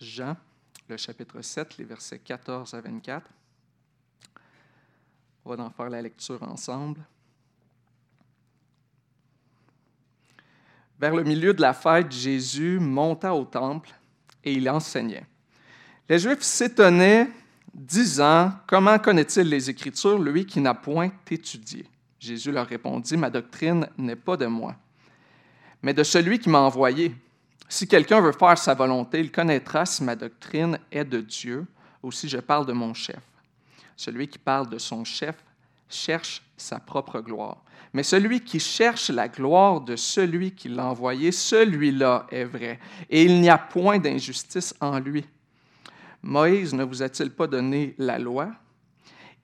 Jean, 0.00 0.34
le 0.88 0.96
chapitre 0.96 1.42
7, 1.42 1.76
les 1.76 1.84
versets 1.84 2.18
14 2.18 2.72
à 2.72 2.80
24. 2.80 3.30
On 5.44 5.54
va 5.54 5.62
en 5.62 5.70
faire 5.70 5.90
la 5.90 6.00
lecture 6.00 6.42
ensemble. 6.42 7.00
Vers 10.98 11.14
le 11.14 11.22
milieu 11.22 11.52
de 11.52 11.60
la 11.60 11.74
fête, 11.74 12.10
Jésus 12.12 12.78
monta 12.78 13.34
au 13.34 13.44
temple 13.44 13.90
et 14.42 14.54
il 14.54 14.68
enseignait. 14.70 15.26
Les 16.08 16.18
Juifs 16.18 16.42
s'étonnaient, 16.42 17.28
disant, 17.72 18.52
Comment 18.66 18.98
connaît-il 18.98 19.48
les 19.48 19.70
Écritures, 19.70 20.18
lui 20.18 20.46
qui 20.46 20.60
n'a 20.60 20.74
point 20.74 21.10
étudié? 21.30 21.86
Jésus 22.18 22.52
leur 22.52 22.66
répondit, 22.66 23.16
Ma 23.16 23.30
doctrine 23.30 23.88
n'est 23.96 24.16
pas 24.16 24.36
de 24.36 24.46
moi, 24.46 24.76
mais 25.82 25.94
de 25.94 26.02
celui 26.02 26.38
qui 26.38 26.48
m'a 26.48 26.60
envoyé. 26.60 27.14
Si 27.70 27.86
quelqu'un 27.86 28.20
veut 28.20 28.32
faire 28.32 28.58
sa 28.58 28.74
volonté, 28.74 29.20
il 29.20 29.30
connaîtra 29.30 29.86
si 29.86 30.02
ma 30.02 30.16
doctrine 30.16 30.76
est 30.90 31.04
de 31.04 31.20
Dieu 31.20 31.68
ou 32.02 32.10
si 32.10 32.28
je 32.28 32.38
parle 32.38 32.66
de 32.66 32.72
mon 32.72 32.92
chef. 32.94 33.20
Celui 33.96 34.26
qui 34.26 34.38
parle 34.38 34.68
de 34.68 34.76
son 34.76 35.04
chef 35.04 35.36
cherche 35.88 36.42
sa 36.56 36.80
propre 36.80 37.20
gloire. 37.20 37.62
Mais 37.92 38.02
celui 38.02 38.40
qui 38.40 38.58
cherche 38.58 39.10
la 39.10 39.28
gloire 39.28 39.80
de 39.80 39.94
celui 39.94 40.50
qui 40.50 40.68
l'a 40.68 40.84
envoyé, 40.86 41.30
celui-là 41.30 42.26
est 42.32 42.44
vrai. 42.44 42.80
Et 43.08 43.22
il 43.22 43.40
n'y 43.40 43.48
a 43.48 43.58
point 43.58 44.00
d'injustice 44.00 44.74
en 44.80 44.98
lui. 44.98 45.24
Moïse 46.22 46.74
ne 46.74 46.82
vous 46.82 47.04
a-t-il 47.04 47.30
pas 47.30 47.46
donné 47.46 47.94
la 47.98 48.18
loi? 48.18 48.50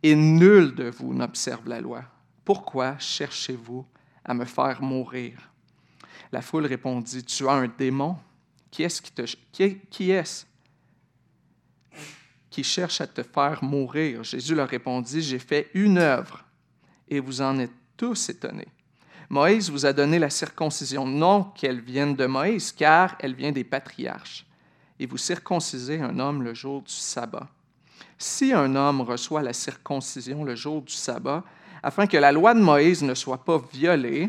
Et 0.02 0.16
nul 0.16 0.74
de 0.74 0.91
vous 0.91 1.14
n'observe 1.14 1.69
la 1.69 1.80
loi? 1.80 2.02
Pourquoi 2.45 2.98
cherchez-vous 2.98 3.86
à 4.24 4.34
me 4.34 4.45
faire 4.45 4.83
mourir? 4.83 5.38
La 6.33 6.42
foule 6.42 6.66
répondit, 6.66 7.24
Tu 7.24 7.48
as 7.48 7.52
un 7.52 7.69
démon. 7.69 8.16
Qui 8.76 8.82
est-ce 8.82 10.44
qui, 12.50 12.62
cherche 12.62 13.00
à 13.00 13.06
te 13.06 13.22
faire 13.22 13.64
mourir? 13.64 14.22
Jésus 14.22 14.55
leur 14.55 14.68
répondit, 14.68 15.22
J'ai 15.22 15.38
fait 15.38 15.70
une 15.72 15.96
œuvre 15.96 16.44
et 17.08 17.18
vous 17.18 17.41
en 17.41 17.58
êtes 17.58 17.72
tous 17.96 18.28
étonnés. 18.28 18.68
Moïse 19.30 19.70
vous 19.70 19.86
a 19.86 19.94
donné 19.94 20.18
la 20.18 20.28
circoncision, 20.28 21.06
non 21.06 21.44
qu'elle 21.44 21.80
vienne 21.80 22.14
de 22.14 22.27
Moïse, 22.27 22.70
car 22.70 23.16
elle 23.18 23.34
vient 23.34 23.50
des 23.50 23.64
patriarches. 23.64 24.44
Et 25.00 25.06
vous 25.06 25.16
circoncisez 25.16 26.02
un 26.02 26.18
homme 26.18 26.42
le 26.42 26.52
jour 26.52 26.83
du 26.83 26.92
sabbat. 26.92 27.48
Si 28.18 28.52
un 28.52 28.77
homme 28.77 29.00
reçoit 29.00 29.40
la 29.40 29.55
circoncision 29.55 30.44
le 30.44 30.55
jour 30.55 30.83
du 30.83 30.92
sabbat, 30.92 31.42
afin 31.83 32.06
que 32.06 32.18
la 32.18 32.30
loi 32.30 32.52
de 32.52 32.61
Moïse 32.61 33.02
ne 33.02 33.14
soit 33.14 33.42
pas 33.42 33.58
violée, 33.72 34.28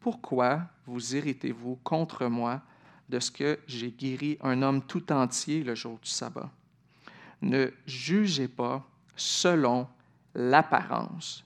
pourquoi 0.00 0.62
vous 0.86 1.14
irritez-vous 1.14 1.78
contre 1.84 2.24
moi 2.24 2.62
de 3.08 3.20
ce 3.20 3.30
que 3.30 3.58
j'ai 3.66 3.90
guéri 3.90 4.38
un 4.42 4.62
homme 4.62 4.82
tout 4.82 5.12
entier 5.12 5.62
le 5.62 5.74
jour 5.74 5.98
du 6.02 6.10
sabbat? 6.10 6.50
Ne 7.42 7.70
jugez 7.86 8.48
pas 8.48 8.86
selon 9.14 9.86
l'apparence, 10.34 11.44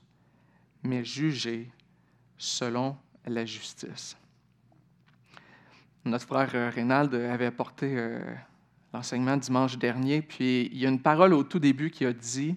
mais 0.83 1.05
jugez 1.05 1.70
selon 2.38 2.97
la 3.27 3.44
justice. 3.44 4.16
Notre 6.05 6.27
frère 6.27 6.50
euh, 6.55 6.70
Reynald 6.70 7.14
avait 7.14 7.47
apporté 7.47 7.94
euh, 7.94 8.20
l'enseignement 8.94 9.36
dimanche 9.36 9.77
dernier, 9.77 10.22
puis 10.22 10.70
il 10.72 10.78
y 10.78 10.86
a 10.86 10.88
une 10.88 11.03
parole 11.03 11.34
au 11.34 11.44
tout 11.44 11.58
début 11.58 11.91
qui 11.91 12.06
a 12.06 12.12
dit, 12.12 12.56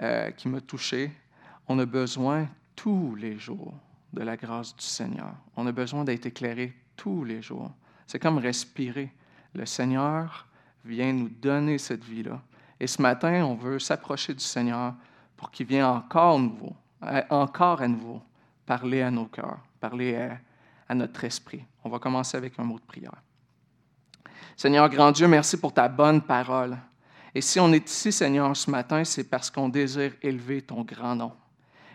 euh, 0.00 0.30
qui 0.30 0.48
m'a 0.48 0.60
touché, 0.60 1.12
on 1.68 1.78
a 1.78 1.86
besoin 1.86 2.48
tous 2.74 3.14
les 3.16 3.38
jours 3.38 3.74
de 4.12 4.22
la 4.22 4.36
grâce 4.36 4.74
du 4.74 4.84
Seigneur. 4.84 5.34
On 5.56 5.66
a 5.66 5.72
besoin 5.72 6.04
d'être 6.04 6.26
éclairé 6.26 6.74
tous 6.96 7.24
les 7.24 7.42
jours. 7.42 7.70
C'est 8.06 8.18
comme 8.18 8.38
respirer. 8.38 9.12
Le 9.54 9.66
Seigneur 9.66 10.46
vient 10.84 11.12
nous 11.12 11.28
donner 11.28 11.78
cette 11.78 12.04
vie-là. 12.04 12.40
Et 12.78 12.86
ce 12.86 13.00
matin, 13.00 13.44
on 13.44 13.54
veut 13.54 13.78
s'approcher 13.78 14.34
du 14.34 14.44
Seigneur 14.44 14.94
pour 15.36 15.50
qu'il 15.50 15.66
vienne 15.66 15.84
encore 15.84 16.38
nouveau, 16.38 16.74
encore 17.30 17.80
à 17.80 17.88
nouveau 17.88 18.22
parler 18.66 19.02
à 19.02 19.10
nos 19.10 19.26
cœurs, 19.26 19.58
parler 19.80 20.16
à, 20.16 20.38
à 20.88 20.94
notre 20.94 21.24
esprit. 21.24 21.62
On 21.84 21.88
va 21.88 21.98
commencer 21.98 22.36
avec 22.36 22.58
un 22.58 22.64
mot 22.64 22.78
de 22.78 22.84
prière. 22.84 23.22
Seigneur 24.56 24.88
grand 24.88 25.12
Dieu, 25.12 25.26
merci 25.28 25.56
pour 25.56 25.72
ta 25.72 25.88
bonne 25.88 26.22
parole. 26.22 26.76
Et 27.34 27.40
si 27.40 27.58
on 27.58 27.72
est 27.72 27.88
ici, 27.90 28.12
Seigneur, 28.12 28.56
ce 28.56 28.70
matin, 28.70 29.02
c'est 29.04 29.24
parce 29.24 29.50
qu'on 29.50 29.68
désire 29.68 30.12
élever 30.22 30.62
ton 30.62 30.82
grand 30.82 31.16
nom. 31.16 31.32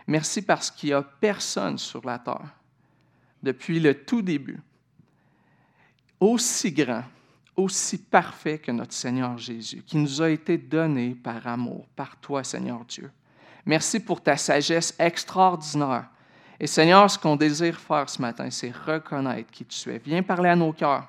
Merci 0.06 0.42
parce 0.42 0.70
qu'il 0.70 0.90
n'y 0.90 0.94
a 0.94 1.02
personne 1.02 1.78
sur 1.78 2.04
la 2.04 2.18
terre, 2.18 2.54
depuis 3.42 3.80
le 3.80 4.04
tout 4.04 4.22
début, 4.22 4.60
aussi 6.20 6.70
grand, 6.70 7.04
aussi 7.56 7.98
parfait 7.98 8.58
que 8.58 8.70
notre 8.70 8.92
Seigneur 8.92 9.36
Jésus, 9.38 9.82
qui 9.84 9.96
nous 9.96 10.22
a 10.22 10.30
été 10.30 10.58
donné 10.58 11.14
par 11.14 11.46
amour, 11.46 11.86
par 11.96 12.16
toi, 12.16 12.44
Seigneur 12.44 12.84
Dieu. 12.84 13.10
Merci 13.64 14.00
pour 14.00 14.22
ta 14.22 14.36
sagesse 14.36 14.94
extraordinaire. 14.98 16.08
Et 16.58 16.66
Seigneur, 16.66 17.10
ce 17.10 17.18
qu'on 17.18 17.36
désire 17.36 17.80
faire 17.80 18.08
ce 18.08 18.20
matin, 18.20 18.50
c'est 18.50 18.70
reconnaître 18.70 19.50
qui 19.50 19.64
tu 19.64 19.90
es. 19.90 19.98
Viens 19.98 20.22
parler 20.22 20.50
à 20.50 20.56
nos 20.56 20.72
cœurs. 20.72 21.08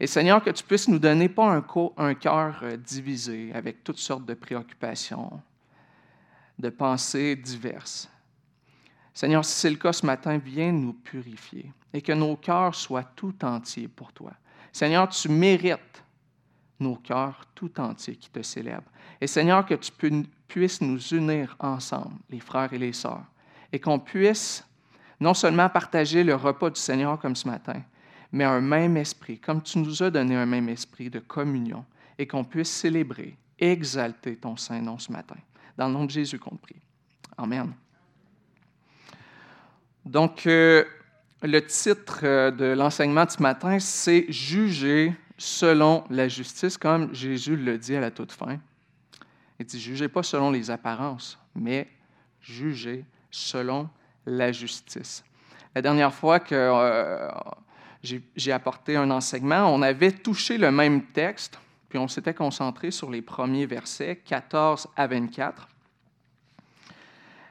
Et 0.00 0.06
Seigneur, 0.06 0.42
que 0.42 0.50
tu 0.50 0.62
puisses 0.62 0.88
nous 0.88 0.98
donner 0.98 1.28
pas 1.28 1.56
un, 1.56 1.64
un 1.96 2.14
cœur 2.14 2.60
euh, 2.62 2.76
divisé 2.76 3.50
avec 3.52 3.82
toutes 3.82 3.98
sortes 3.98 4.24
de 4.24 4.34
préoccupations, 4.34 5.40
de 6.58 6.68
pensées 6.68 7.34
diverses. 7.34 8.08
Seigneur, 9.18 9.44
si 9.44 9.58
c'est 9.58 9.70
le 9.70 9.74
cas 9.74 9.92
ce 9.92 10.06
matin, 10.06 10.38
viens 10.38 10.70
nous 10.70 10.92
purifier 10.92 11.72
et 11.92 12.00
que 12.00 12.12
nos 12.12 12.36
cœurs 12.36 12.76
soient 12.76 13.02
tout 13.02 13.34
entiers 13.44 13.88
pour 13.88 14.12
toi. 14.12 14.30
Seigneur, 14.72 15.08
tu 15.08 15.28
mérites 15.28 16.04
nos 16.78 16.94
cœurs 16.94 17.44
tout 17.52 17.80
entiers 17.80 18.14
qui 18.14 18.30
te 18.30 18.42
célèbrent. 18.42 18.88
Et 19.20 19.26
Seigneur, 19.26 19.66
que 19.66 19.74
tu 19.74 19.90
puisses 20.46 20.80
nous 20.80 21.00
unir 21.08 21.56
ensemble, 21.58 22.14
les 22.30 22.38
frères 22.38 22.72
et 22.72 22.78
les 22.78 22.92
sœurs, 22.92 23.24
et 23.72 23.80
qu'on 23.80 23.98
puisse 23.98 24.64
non 25.18 25.34
seulement 25.34 25.68
partager 25.68 26.22
le 26.22 26.36
repas 26.36 26.70
du 26.70 26.80
Seigneur 26.80 27.18
comme 27.18 27.34
ce 27.34 27.48
matin, 27.48 27.82
mais 28.30 28.44
un 28.44 28.60
même 28.60 28.96
esprit, 28.96 29.40
comme 29.40 29.64
tu 29.64 29.80
nous 29.80 30.00
as 30.00 30.12
donné 30.12 30.36
un 30.36 30.46
même 30.46 30.68
esprit 30.68 31.10
de 31.10 31.18
communion, 31.18 31.84
et 32.18 32.28
qu'on 32.28 32.44
puisse 32.44 32.70
célébrer, 32.70 33.36
exalter 33.58 34.36
ton 34.36 34.56
Saint-Nom 34.56 34.96
ce 34.96 35.10
matin. 35.10 35.38
Dans 35.76 35.88
le 35.88 35.94
nom 35.94 36.04
de 36.04 36.10
Jésus 36.12 36.38
qu'on 36.38 36.56
prie. 36.56 36.80
Amen. 37.36 37.74
Donc, 40.08 40.46
euh, 40.46 40.84
le 41.42 41.60
titre 41.60 42.20
euh, 42.22 42.50
de 42.50 42.64
l'enseignement 42.64 43.26
de 43.26 43.30
ce 43.30 43.42
matin, 43.42 43.78
c'est 43.78 44.24
Juger 44.32 45.14
selon 45.36 46.02
la 46.08 46.28
justice, 46.28 46.78
comme 46.78 47.14
Jésus 47.14 47.56
le 47.56 47.76
dit 47.76 47.94
à 47.94 48.00
la 48.00 48.10
toute 48.10 48.32
fin. 48.32 48.58
Il 49.60 49.66
dit, 49.66 49.78
jugez 49.78 50.08
pas 50.08 50.22
selon 50.22 50.50
les 50.50 50.70
apparences, 50.70 51.38
mais 51.54 51.88
jugez 52.40 53.04
selon 53.30 53.90
la 54.24 54.50
justice. 54.50 55.22
La 55.74 55.82
dernière 55.82 56.14
fois 56.14 56.40
que 56.40 56.54
euh, 56.54 57.28
j'ai 58.02 58.52
apporté 58.52 58.96
un 58.96 59.10
enseignement, 59.10 59.66
on 59.66 59.82
avait 59.82 60.12
touché 60.12 60.56
le 60.56 60.72
même 60.72 61.04
texte, 61.04 61.58
puis 61.90 61.98
on 61.98 62.08
s'était 62.08 62.34
concentré 62.34 62.90
sur 62.90 63.10
les 63.10 63.20
premiers 63.20 63.66
versets, 63.66 64.16
14 64.24 64.88
à 64.96 65.06
24. 65.06 65.68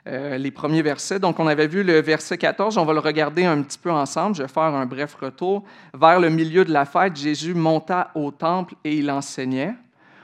Euh, 0.07 0.38
les 0.38 0.51
premiers 0.51 0.81
versets. 0.81 1.19
Donc, 1.19 1.38
on 1.38 1.47
avait 1.47 1.68
vu 1.68 1.84
le 1.84 2.00
verset 2.00 2.38
14, 2.38 2.78
on 2.78 2.85
va 2.85 2.94
le 2.94 3.00
regarder 3.00 3.44
un 3.44 3.62
petit 3.62 3.78
peu 3.78 3.91
ensemble. 3.91 4.38
Je 4.38 4.44
vais 4.44 4.47
faire 4.47 4.63
un 4.63 4.85
bref 4.85 5.16
retour. 5.16 5.66
Vers 5.94 6.22
le 6.22 6.29
milieu 6.29 6.63
de 6.63 6.72
la 6.72 6.85
fête, 6.85 7.18
Jésus 7.18 7.53
monta 7.53 8.12
au 8.16 8.31
temple 8.31 8.75
et 8.85 8.95
il 8.95 9.12
enseignait. 9.12 9.73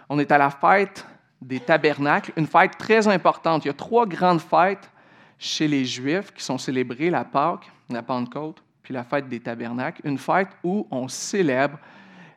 On 0.07 0.19
est 0.19 0.31
à 0.31 0.37
la 0.37 0.49
fête 0.49 1.05
des 1.41 1.59
tabernacles, 1.59 2.31
une 2.37 2.47
fête 2.47 2.77
très 2.77 3.09
importante. 3.09 3.65
Il 3.65 3.67
y 3.67 3.71
a 3.71 3.73
trois 3.73 4.05
grandes 4.05 4.39
fêtes 4.39 4.89
chez 5.37 5.67
les 5.67 5.83
Juifs 5.83 6.33
qui 6.33 6.41
sont 6.41 6.57
célébrées, 6.57 7.09
la 7.09 7.25
Pâque, 7.25 7.69
la 7.89 8.01
Pentecôte, 8.01 8.63
puis 8.81 8.93
la 8.93 9.03
fête 9.03 9.27
des 9.27 9.41
tabernacles, 9.41 9.99
une 10.05 10.17
fête 10.17 10.47
où 10.63 10.87
on 10.91 11.09
célèbre 11.09 11.77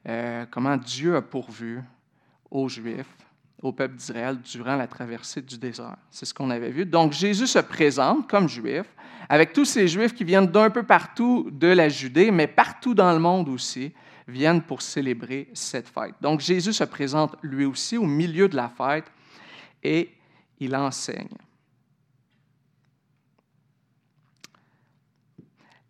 euh, 0.08 0.46
comment 0.50 0.76
Dieu 0.76 1.14
a 1.14 1.22
pourvu 1.22 1.80
aux 2.50 2.68
Juifs, 2.68 3.06
au 3.62 3.72
peuple 3.72 3.96
d'Israël 3.96 4.38
durant 4.40 4.76
la 4.76 4.86
traversée 4.86 5.42
du 5.42 5.58
désert. 5.58 5.96
C'est 6.10 6.26
ce 6.26 6.34
qu'on 6.34 6.50
avait 6.50 6.70
vu. 6.70 6.84
Donc 6.84 7.12
Jésus 7.12 7.46
se 7.46 7.58
présente 7.58 8.28
comme 8.28 8.48
Juif, 8.48 8.86
avec 9.28 9.52
tous 9.52 9.64
ces 9.64 9.88
Juifs 9.88 10.14
qui 10.14 10.24
viennent 10.24 10.46
d'un 10.46 10.70
peu 10.70 10.82
partout 10.82 11.48
de 11.50 11.68
la 11.68 11.88
Judée, 11.88 12.30
mais 12.30 12.46
partout 12.46 12.94
dans 12.94 13.12
le 13.12 13.18
monde 13.18 13.48
aussi, 13.48 13.92
viennent 14.28 14.62
pour 14.62 14.82
célébrer 14.82 15.48
cette 15.54 15.88
fête. 15.88 16.14
Donc 16.20 16.40
Jésus 16.40 16.72
se 16.72 16.84
présente 16.84 17.36
lui 17.42 17.64
aussi 17.64 17.96
au 17.96 18.06
milieu 18.06 18.48
de 18.48 18.56
la 18.56 18.68
fête 18.68 19.06
et 19.82 20.10
il 20.58 20.74
enseigne. 20.74 21.28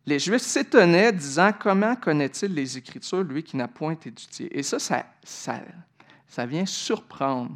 les 0.07 0.21
Juifs 0.21 0.43
s'étonnaient, 0.43 1.13
disant 1.13 1.51
Comment 1.59 1.97
connaît-il 1.97 2.55
les 2.55 2.79
Écritures, 2.79 3.25
lui 3.25 3.43
qui 3.43 3.57
n'a 3.57 3.69
point 3.69 3.93
étudié 3.93 4.57
Et 4.57 4.63
ça, 4.63 4.79
ça, 4.79 5.05
ça, 5.23 5.61
vient 6.47 6.67
surprendre. 6.67 7.53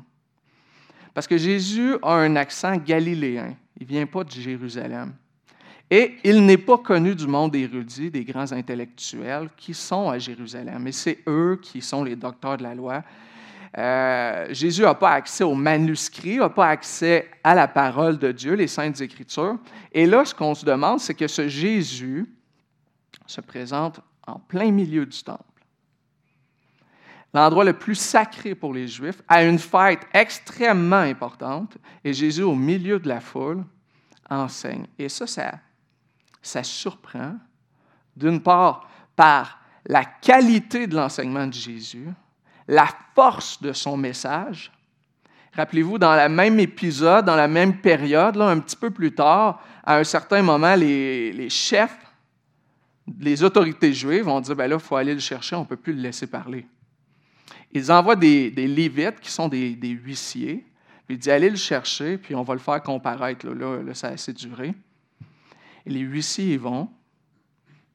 Parce 1.12 1.26
que 1.26 1.37
Jésus 1.37 1.96
a 2.02 2.14
un 2.14 2.37
accent 2.37 2.76
galiléen. 2.76 3.56
Il 3.78 3.84
ne 3.84 3.88
vient 3.88 4.06
pas 4.06 4.25
de 4.25 4.31
Jérusalem. 4.31 5.14
Et 5.90 6.19
il 6.22 6.46
n'est 6.46 6.58
pas 6.58 6.78
connu 6.78 7.17
du 7.17 7.26
monde 7.26 7.55
érudit, 7.56 8.11
des 8.11 8.25
grands 8.25 8.52
intellectuels 8.52 9.49
qui 9.56 9.75
sont 9.75 10.08
à 10.08 10.19
Jérusalem. 10.19 10.87
Et 10.87 10.93
c'est 10.93 11.19
eux 11.26 11.58
qui 11.61 11.82
sont 11.82 12.05
les 12.05 12.14
docteurs 12.14 12.56
de 12.56 12.62
la 12.62 12.75
loi. 12.75 13.02
Euh, 13.76 14.46
Jésus 14.50 14.82
n'a 14.82 14.94
pas 14.94 15.11
accès 15.11 15.43
aux 15.43 15.55
manuscrits, 15.55 16.37
n'a 16.37 16.49
pas 16.49 16.69
accès 16.69 17.28
à 17.43 17.55
la 17.55 17.67
parole 17.67 18.19
de 18.19 18.31
Dieu, 18.31 18.55
les 18.55 18.69
saintes 18.69 19.00
écritures. 19.00 19.58
Et 19.93 20.06
là, 20.06 20.25
ce 20.25 20.34
qu'on 20.34 20.55
se 20.55 20.64
demande, 20.64 21.00
c'est 21.00 21.14
que 21.14 21.26
ce 21.26 21.49
Jésus 21.49 22.32
se 23.26 23.40
présente 23.40 24.00
en 24.26 24.38
plein 24.38 24.70
milieu 24.70 25.06
du 25.06 25.22
temple 25.22 25.50
l'endroit 27.32 27.65
le 27.65 27.73
plus 27.73 27.94
sacré 27.94 28.55
pour 28.55 28.75
les 28.75 28.88
Juifs, 28.88 29.23
à 29.29 29.44
une 29.44 29.59
fête 29.59 30.06
extrêmement 30.12 30.97
importante, 30.97 31.77
et 32.05 32.12
Jésus, 32.12 32.43
au 32.43 32.55
milieu 32.55 32.99
de 32.99 33.09
la 33.09 33.21
foule, 33.21 33.65
enseigne. 34.29 34.87
Et 34.99 35.09
ça, 35.09 35.27
ça, 35.27 36.62
surprend, 36.62 37.35
d'une 38.17 38.41
part, 38.41 38.88
par 39.17 39.61
la 39.87 40.05
qualité 40.05 40.87
de 40.87 40.97
l'enseignement 40.97 41.47
de 41.47 41.53
Jésus, 41.53 42.09
la 42.69 42.88
force 43.15 43.61
de 43.61 43.73
son 43.73 43.97
message. 43.97 44.71
Rappelez-vous, 45.53 45.99
dans 45.99 46.15
le 46.15 46.29
même 46.29 46.61
épisode, 46.61 47.25
dans 47.25 47.37
la 47.37 47.49
même 47.49 47.79
période, 47.81 48.37
là, 48.37 48.49
un 48.49 48.61
petit 48.61 48.77
peu 48.77 48.91
plus 48.91 49.12
tard, 49.12 49.62
à 49.85 49.97
un 49.97 50.05
certain 50.05 50.43
moment, 50.43 50.77
les, 50.77 51.49
chefs, 51.50 51.99
les 53.19 53.43
autorités 53.43 53.93
juives 53.93 54.25
vont 54.25 54.41
dire, 54.41 54.55
ben 54.55 54.69
là, 54.69 54.77
il 54.77 54.82
faut 54.82 54.97
aller 54.97 55.15
le 55.15 55.21
chercher, 55.21 55.56
on 55.56 55.61
ne 55.61 55.65
peut 55.67 55.77
plus 55.77 55.93
le 55.93 56.03
laisser 56.03 56.29
parler. 56.29 56.67
Ils 57.72 57.93
envoient 57.93 58.17
des, 58.17 58.50
Lévites 58.50 59.20
qui 59.20 59.31
sont 59.31 59.49
des, 59.49 59.76
huissiers. 60.02 60.64
Puis 61.06 61.17
il 61.17 61.19
dit 61.19 61.31
allez 61.31 61.50
le 61.50 61.56
chercher, 61.56 62.19
puis 62.19 62.34
on 62.34 62.43
va 62.43 62.55
le 62.55 62.61
faire 62.61 62.82
comparaître. 62.82 63.46
Là, 63.49 63.94
ça 63.94 64.08
a 64.08 64.11
assez 64.12 64.32
duré. 64.32 64.75
Les 65.87 66.00
huissiers 66.00 66.55
y 66.55 66.56
vont. 66.56 66.88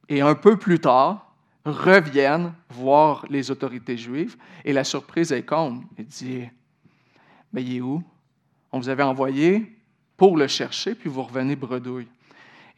Et 0.08 0.20
un 0.20 0.34
peu 0.34 0.56
plus 0.56 0.78
tard, 0.78 1.34
reviennent 1.64 2.52
voir 2.70 3.24
les 3.28 3.50
autorités 3.50 3.96
juives. 3.96 4.36
Et 4.64 4.72
la 4.72 4.84
surprise 4.84 5.32
est 5.32 5.42
comme 5.42 5.84
il 5.98 6.06
dit 6.06 6.44
Mais 7.52 7.62
il 7.62 7.76
est 7.76 7.80
où? 7.80 8.02
On 8.72 8.78
vous 8.78 8.88
avait 8.88 9.02
envoyé 9.02 9.76
pour 10.16 10.36
le 10.36 10.46
chercher, 10.46 10.94
puis 10.94 11.08
vous 11.08 11.22
revenez 11.22 11.56
bredouille. 11.56 12.08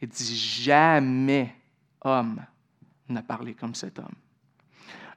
Il 0.01 0.07
dit 0.07 0.35
Jamais 0.35 1.55
homme 2.01 2.41
n'a 3.07 3.21
parlé 3.21 3.53
comme 3.53 3.75
cet 3.75 3.99
homme. 3.99 4.15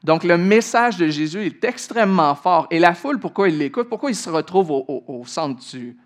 Donc, 0.04 0.24
le 0.24 0.36
message 0.36 0.96
de 0.96 1.06
Jésus 1.08 1.46
est 1.46 1.64
extrêmement 1.64 2.34
fort. 2.34 2.66
Et 2.70 2.78
la 2.78 2.94
foule, 2.94 3.20
pourquoi 3.20 3.48
il 3.48 3.58
l'écoute? 3.58 3.88
Pourquoi 3.88 4.10
il 4.10 4.16
se 4.16 4.30
retrouve 4.30 4.70
au, 4.70 5.22
centre 5.26 5.64
du, 5.70 5.96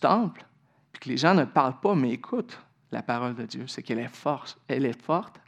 temple? 0.00 0.44
Puis 0.92 1.00
que 1.00 1.08
les 1.10 1.16
gens 1.18 1.34
ne 1.34 1.44
parlent 1.44 1.80
pas, 1.80 1.94
mais 1.94 2.12
écoutent 2.12 2.58
la 2.90 3.02
parole 3.02 3.34
de 3.34 3.44
Dieu. 3.44 3.64
C'est 3.66 3.82
qu'elle 3.82 3.98
est 3.98 4.08
forte. 4.08 4.58
Elle 4.68 4.86
est 4.86 5.00
forte. 5.00 5.38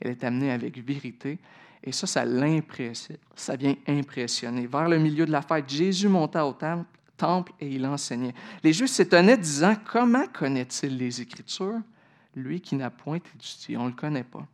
Elle 0.00 0.10
est 0.10 0.24
amenée 0.24 0.52
avec 0.52 0.78
vérité. 0.78 1.38
Et 1.82 1.92
ça, 1.92 2.06
ça 2.06 2.24
l'impressionne. 2.24 3.16
Ça 3.34 3.56
vient 3.56 3.74
impressionner. 3.86 4.66
Vers 4.66 4.88
le 4.88 4.98
milieu 4.98 5.24
de 5.24 5.32
la 5.32 5.40
fête, 5.40 5.68
Jésus 5.68 6.08
monta 6.08 6.44
au 6.44 6.52
temple 6.52 7.52
et 7.58 7.68
il 7.68 7.86
enseignait. 7.86 8.34
Les 8.62 8.74
Juifs 8.74 8.90
s'étonnaient, 8.90 9.38
disant 9.38 9.76
Comment 9.90 10.26
connaît-il 10.26 10.98
les 10.98 11.22
Écritures? 11.22 11.80
Lui 12.34 12.60
qui 12.60 12.76
n'a 12.76 12.90
point 12.90 13.16
étudié, 13.16 13.78
on 13.78 13.84
ne 13.84 13.90
le 13.90 13.94
connaît 13.94 14.24
pas. 14.24 14.46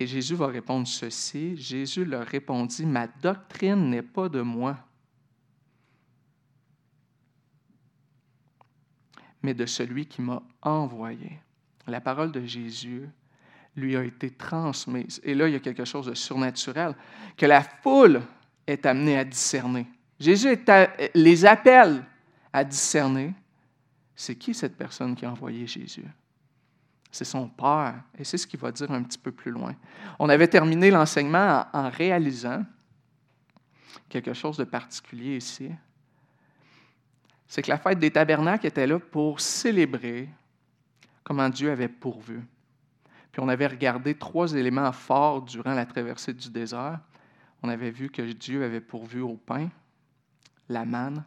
Et 0.00 0.06
Jésus 0.06 0.34
va 0.34 0.46
répondre 0.46 0.88
ceci. 0.88 1.58
Jésus 1.58 2.06
leur 2.06 2.26
répondit, 2.26 2.86
Ma 2.86 3.06
doctrine 3.06 3.90
n'est 3.90 4.02
pas 4.02 4.30
de 4.30 4.40
moi, 4.40 4.78
mais 9.42 9.52
de 9.52 9.66
celui 9.66 10.06
qui 10.06 10.22
m'a 10.22 10.42
envoyé. 10.62 11.38
La 11.86 12.00
parole 12.00 12.32
de 12.32 12.44
Jésus 12.46 13.06
lui 13.76 13.94
a 13.94 14.02
été 14.02 14.30
transmise. 14.30 15.20
Et 15.22 15.34
là, 15.34 15.48
il 15.48 15.52
y 15.52 15.56
a 15.56 15.60
quelque 15.60 15.84
chose 15.84 16.06
de 16.06 16.14
surnaturel 16.14 16.94
que 17.36 17.44
la 17.44 17.62
foule 17.62 18.22
est 18.66 18.86
amenée 18.86 19.18
à 19.18 19.24
discerner. 19.24 19.86
Jésus 20.18 20.58
les 21.14 21.44
appelle 21.44 22.04
à 22.54 22.64
discerner. 22.64 23.34
C'est 24.16 24.36
qui 24.36 24.54
cette 24.54 24.76
personne 24.76 25.14
qui 25.14 25.26
a 25.26 25.30
envoyé 25.30 25.66
Jésus? 25.66 26.04
C'est 27.10 27.24
son 27.24 27.48
Père. 27.48 28.02
Et 28.18 28.24
c'est 28.24 28.38
ce 28.38 28.46
qu'il 28.46 28.60
va 28.60 28.70
dire 28.70 28.90
un 28.90 29.02
petit 29.02 29.18
peu 29.18 29.32
plus 29.32 29.50
loin. 29.50 29.74
On 30.18 30.28
avait 30.28 30.48
terminé 30.48 30.90
l'enseignement 30.90 31.66
en, 31.72 31.90
réalisant 31.90 32.64
quelque 34.08 34.32
chose 34.32 34.56
de 34.56 34.64
particulier 34.64 35.36
ici. 35.36 35.70
C'est 37.48 37.62
que 37.62 37.70
la 37.70 37.78
fête 37.78 37.98
des 37.98 38.10
tabernacles 38.10 38.66
était 38.66 38.86
là 38.86 38.98
pour 39.00 39.40
célébrer 39.40 40.28
comment 41.24 41.48
Dieu 41.48 41.70
avait 41.70 41.88
pourvu. 41.88 42.40
Puis 43.32 43.40
on 43.40 43.48
avait 43.48 43.66
regardé 43.66 44.14
trois 44.14 44.52
éléments 44.54 44.92
forts 44.92 45.42
durant 45.42 45.74
la 45.74 45.86
traversée 45.86 46.32
du 46.32 46.50
désert. 46.50 47.00
On 47.62 47.68
avait 47.68 47.90
vu 47.90 48.08
que 48.08 48.22
Dieu 48.22 48.64
avait 48.64 48.80
pourvu 48.80 49.20
au 49.20 49.36
pain, 49.36 49.68
la 50.68 50.84
manne, 50.84 51.24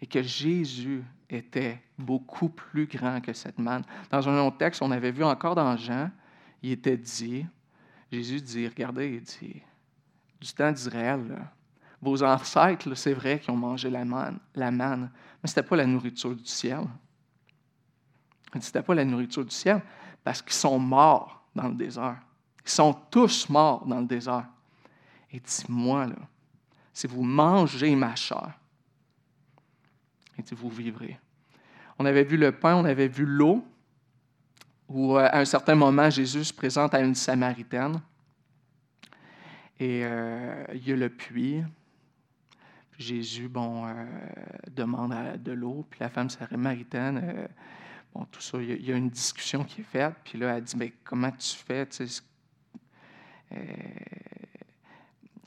et 0.00 0.06
que 0.06 0.22
Jésus 0.22 1.02
était 1.28 1.80
beaucoup 1.98 2.48
plus 2.48 2.86
grand 2.86 3.20
que 3.20 3.32
cette 3.32 3.58
manne. 3.58 3.84
Dans 4.10 4.28
un 4.28 4.46
autre 4.46 4.56
texte, 4.56 4.82
on 4.82 4.90
avait 4.90 5.12
vu 5.12 5.24
encore 5.24 5.54
dans 5.54 5.76
Jean, 5.76 6.10
il 6.62 6.72
était 6.72 6.96
dit, 6.96 7.46
Jésus 8.10 8.40
dit, 8.40 8.66
regardez, 8.66 9.14
il 9.14 9.22
dit, 9.22 9.62
du 10.40 10.52
temps 10.52 10.72
d'Israël, 10.72 11.46
vos 12.00 12.22
ancêtres, 12.22 12.94
c'est 12.94 13.12
vrai 13.12 13.38
qu'ils 13.38 13.52
ont 13.52 13.56
mangé 13.56 13.90
la 13.90 14.04
manne, 14.04 14.38
la 14.54 14.70
manne 14.70 15.10
mais 15.42 15.48
ce 15.48 15.52
n'était 15.58 15.68
pas 15.68 15.76
la 15.76 15.86
nourriture 15.86 16.34
du 16.34 16.44
ciel. 16.44 16.84
Ce 18.52 18.58
n'était 18.58 18.82
pas 18.82 18.94
la 18.94 19.04
nourriture 19.04 19.44
du 19.44 19.54
ciel 19.54 19.80
parce 20.22 20.42
qu'ils 20.42 20.52
sont 20.52 20.78
morts 20.78 21.44
dans 21.54 21.68
le 21.68 21.74
désert. 21.74 22.20
Ils 22.64 22.70
sont 22.70 22.92
tous 23.10 23.48
morts 23.48 23.86
dans 23.86 24.00
le 24.00 24.06
désert. 24.06 24.46
Et 25.30 25.40
dit, 25.40 25.64
moi, 25.68 26.06
là, 26.06 26.16
si 26.92 27.06
vous 27.06 27.22
mangez 27.22 27.94
ma 27.94 28.14
chair, 28.14 28.52
dit, 30.42 30.54
vous 30.54 30.70
vivrez. 30.70 31.18
On 31.98 32.06
avait 32.06 32.24
vu 32.24 32.36
le 32.36 32.52
pain, 32.52 32.76
on 32.76 32.84
avait 32.84 33.08
vu 33.08 33.26
l'eau, 33.26 33.62
où 34.88 35.16
euh, 35.16 35.28
à 35.30 35.40
un 35.40 35.44
certain 35.44 35.74
moment, 35.74 36.08
Jésus 36.10 36.44
se 36.44 36.54
présente 36.54 36.94
à 36.94 37.00
une 37.00 37.14
Samaritaine. 37.14 38.00
Et 39.78 40.00
euh, 40.04 40.64
il 40.74 40.88
y 40.88 40.92
a 40.92 40.96
le 40.96 41.08
puits. 41.08 41.62
Jésus, 42.98 43.48
bon, 43.48 43.86
euh, 43.86 43.92
demande 44.70 45.14
de 45.42 45.52
l'eau. 45.52 45.86
Puis 45.88 46.00
la 46.00 46.10
femme 46.10 46.28
samaritaine, 46.28 47.48
bon, 48.14 48.26
tout 48.26 48.42
ça, 48.42 48.60
il 48.60 48.84
y, 48.84 48.92
a, 48.92 48.96
une 48.96 49.08
discussion 49.08 49.64
qui 49.64 49.80
est 49.80 49.84
faite. 49.84 50.14
Puis 50.22 50.38
là, 50.38 50.56
elle 50.56 50.64
dit, 50.64 50.76
mais 50.76 50.92
comment 51.04 51.30
tu 51.30 51.56
fais? 51.56 51.88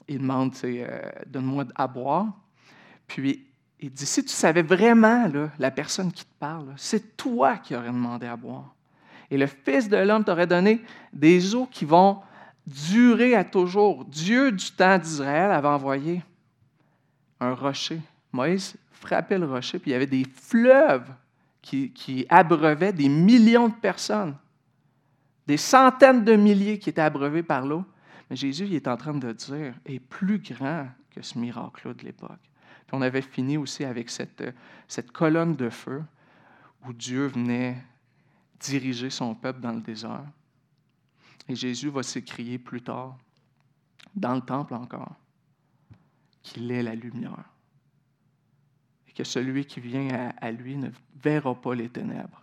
il 0.07 0.17
demande, 0.19 0.55
donne-moi 1.27 1.65
à 1.75 1.87
boire. 1.87 2.27
Puis 3.07 3.45
il 3.83 3.91
dit, 3.91 4.05
si 4.05 4.23
tu 4.23 4.31
savais 4.31 4.61
vraiment 4.61 5.29
la 5.59 5.69
personne 5.69 6.09
qui 6.09 6.23
te 6.23 6.33
parle, 6.39 6.73
c'est 6.77 7.17
toi 7.17 7.57
qui 7.57 7.75
aurais 7.75 7.91
demandé 7.91 8.25
à 8.25 8.37
boire. 8.37 8.73
Et 9.29 9.37
le 9.37 9.45
Fils 9.45 9.89
de 9.89 9.97
l'homme 9.97 10.23
t'aurait 10.23 10.47
donné 10.47 10.81
des 11.11 11.53
eaux 11.53 11.65
qui 11.65 11.83
vont 11.83 12.21
durer 12.65 13.35
à 13.35 13.43
toujours. 13.43 14.05
Dieu 14.05 14.53
du 14.53 14.71
temps 14.71 14.97
d'Israël 14.97 15.51
avait 15.51 15.67
envoyé 15.67 16.23
un 17.41 17.53
rocher. 17.53 17.99
Moïse 18.31 18.77
frappait 18.89 19.37
le 19.37 19.47
rocher, 19.47 19.79
puis 19.79 19.91
il 19.91 19.93
y 19.93 19.97
avait 19.97 20.07
des 20.07 20.25
fleuves 20.33 21.11
qui, 21.61 21.91
qui 21.91 22.25
abreuvaient 22.29 22.93
des 22.93 23.09
millions 23.09 23.67
de 23.67 23.75
personnes. 23.75 24.37
Des 25.45 25.57
centaines 25.57 26.23
de 26.23 26.37
milliers 26.37 26.79
qui 26.79 26.89
étaient 26.89 27.01
abreuvés 27.01 27.43
par 27.43 27.65
l'eau. 27.65 27.83
Mais 28.29 28.37
Jésus 28.37 28.65
il 28.65 28.75
est 28.75 28.87
en 28.87 28.95
train 28.95 29.13
de 29.13 29.33
dire, 29.33 29.73
est 29.85 29.99
plus 29.99 30.39
grand 30.39 30.87
que 31.13 31.21
ce 31.21 31.37
miracle-là 31.37 31.93
de 31.93 32.03
l'époque 32.05 32.52
on 32.91 33.01
avait 33.01 33.21
fini 33.21 33.57
aussi 33.57 33.83
avec 33.83 34.09
cette, 34.09 34.43
cette 34.87 35.11
colonne 35.11 35.55
de 35.55 35.69
feu 35.69 36.03
où 36.85 36.93
Dieu 36.93 37.27
venait 37.27 37.77
diriger 38.59 39.09
son 39.09 39.35
peuple 39.35 39.61
dans 39.61 39.71
le 39.71 39.81
désert. 39.81 40.25
Et 41.47 41.55
Jésus 41.55 41.89
va 41.89 42.03
s'écrier 42.03 42.57
plus 42.57 42.81
tard, 42.81 43.17
dans 44.15 44.35
le 44.35 44.41
temple 44.41 44.75
encore, 44.75 45.15
qu'il 46.41 46.71
est 46.71 46.83
la 46.83 46.95
lumière. 46.95 47.45
Et 49.07 49.11
que 49.11 49.23
celui 49.23 49.65
qui 49.65 49.79
vient 49.79 50.31
à, 50.39 50.51
lui 50.51 50.77
ne 50.77 50.89
verra 51.21 51.53
pas 51.55 51.75
les 51.75 51.89
ténèbres. 51.89 52.41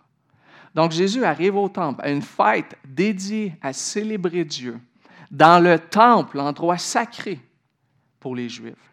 Donc 0.75 0.91
Jésus 0.91 1.23
arrive 1.23 1.55
au 1.55 1.69
temple, 1.69 2.01
à 2.03 2.11
une 2.11 2.21
fête 2.21 2.77
dédiée 2.85 3.55
à 3.61 3.73
célébrer 3.73 4.45
Dieu, 4.45 4.79
dans 5.29 5.63
le 5.63 5.79
temple, 5.79 6.37
l'endroit 6.37 6.77
sacré 6.77 7.39
pour 8.19 8.35
les 8.35 8.49
Juifs 8.49 8.90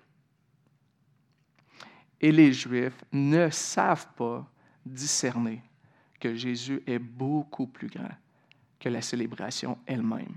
et 2.21 2.33
les 2.33 2.53
Juifs 2.53 3.05
ne 3.13 3.49
savent 3.51 4.09
pas 4.17 4.49
discerner 4.85 5.63
que 6.19 6.35
Jésus 6.35 6.83
est 6.87 6.99
beaucoup 6.99 7.67
plus 7.67 7.89
grand 7.89 8.11
que 8.81 8.89
la 8.89 9.03
célébration 9.03 9.79
elle-même. 9.87 10.35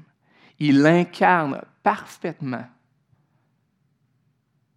Il 0.60 0.86
incarne 0.86 1.62
parfaitement 1.82 2.66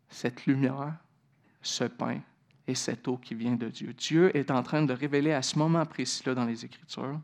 cette 0.08 0.46
lumière, 0.46 0.94
ce 1.61 1.84
pain, 1.84 2.20
et 2.66 2.75
cette 2.75 3.06
eau 3.08 3.18
qui 3.18 3.34
vient 3.34 3.56
de 3.56 3.68
Dieu. 3.68 3.92
Dieu 3.92 4.34
est 4.37 4.50
en 4.50 4.62
train 4.62 4.82
de 4.82 4.92
révéler 4.92 5.32
à 5.32 5.42
ce 5.42 5.58
moment 5.58 5.84
précis-là 5.84 6.34
dans 6.34 6.46
les 6.46 6.64
Écritures 6.64 7.20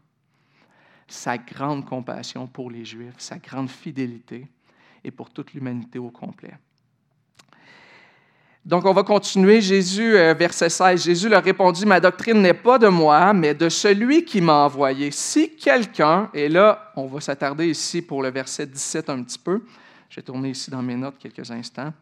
sa 1.08 1.38
grande 1.38 1.84
compassion 1.84 2.46
pour 2.46 2.70
les 2.70 2.84
Juifs, 2.84 3.18
sa 3.18 3.38
grande 3.38 3.68
fidélité 3.68 4.46
et 5.02 5.10
pour 5.10 5.30
toute 5.30 5.52
l'humanité 5.52 5.98
au 5.98 6.10
complet. 6.10 6.54
Donc, 8.64 8.84
on 8.84 8.92
va 8.92 9.02
continuer. 9.02 9.60
Jésus, 9.60 10.16
euh, 10.16 10.34
verset 10.34 10.68
16, 10.68 11.04
Jésus 11.04 11.28
leur 11.28 11.42
répondit, 11.42 11.86
Ma 11.86 11.98
doctrine 11.98 12.42
n'est 12.42 12.54
pas 12.54 12.78
de 12.78 12.88
moi, 12.88 13.32
mais 13.32 13.54
de 13.54 13.68
celui 13.68 14.24
qui 14.24 14.40
m'a 14.40 14.64
envoyé. 14.64 15.10
Si 15.10 15.56
quelqu'un, 15.56 16.28
et 16.34 16.48
là, 16.48 16.92
on 16.94 17.06
va 17.06 17.20
s'attarder 17.20 17.68
ici 17.68 18.02
pour 18.02 18.22
le 18.22 18.30
verset 18.30 18.66
17 18.66 19.08
un 19.08 19.22
petit 19.22 19.38
peu. 19.38 19.62
Je 20.10 20.16
vais 20.16 20.22
tourner 20.22 20.50
ici 20.50 20.70
dans 20.70 20.82
mes 20.82 20.96
notes 20.96 21.18
quelques 21.18 21.50
instants. 21.50 21.92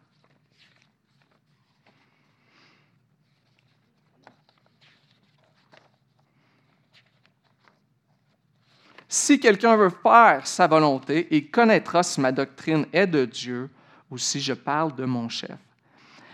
Si 9.08 9.38
quelqu'un 9.40 9.76
veut 9.76 9.90
faire 10.02 10.46
sa 10.46 10.66
volonté, 10.66 11.28
il 11.30 11.50
connaîtra 11.50 12.02
si 12.02 12.20
ma 12.20 12.32
doctrine 12.32 12.84
est 12.92 13.06
de 13.06 13.24
Dieu 13.24 13.70
ou 14.10 14.18
si 14.18 14.40
je 14.40 14.52
parle 14.52 14.94
de 14.94 15.04
mon 15.04 15.28
chef. 15.28 15.56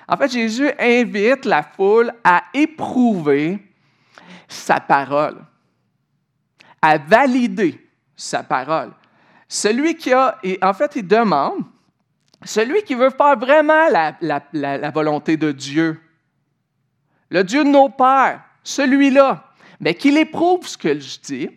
En 0.06 0.16
fait, 0.16 0.32
Jésus 0.32 0.70
invite 0.78 1.44
la 1.44 1.62
foule 1.62 2.12
à 2.22 2.44
éprouver 2.52 3.58
sa 4.46 4.80
parole, 4.80 5.42
à 6.82 6.98
valider 6.98 7.80
sa 8.14 8.42
parole. 8.42 8.92
Celui 9.48 9.96
qui 9.96 10.12
a, 10.12 10.38
en 10.62 10.74
fait, 10.74 10.96
il 10.96 11.06
demande, 11.06 11.64
celui 12.44 12.82
qui 12.82 12.94
veut 12.94 13.10
faire 13.10 13.38
vraiment 13.38 13.88
la, 13.88 14.90
volonté 14.90 15.36
de 15.36 15.52
Dieu, 15.52 16.00
le 17.30 17.42
Dieu 17.42 17.64
de 17.64 17.70
nos 17.70 17.88
pères, 17.88 18.42
celui-là, 18.62 19.52
mais 19.80 19.94
qu'il 19.94 20.18
éprouve 20.18 20.66
ce 20.66 20.76
que 20.76 20.98
je 20.98 21.18
dis, 21.20 21.50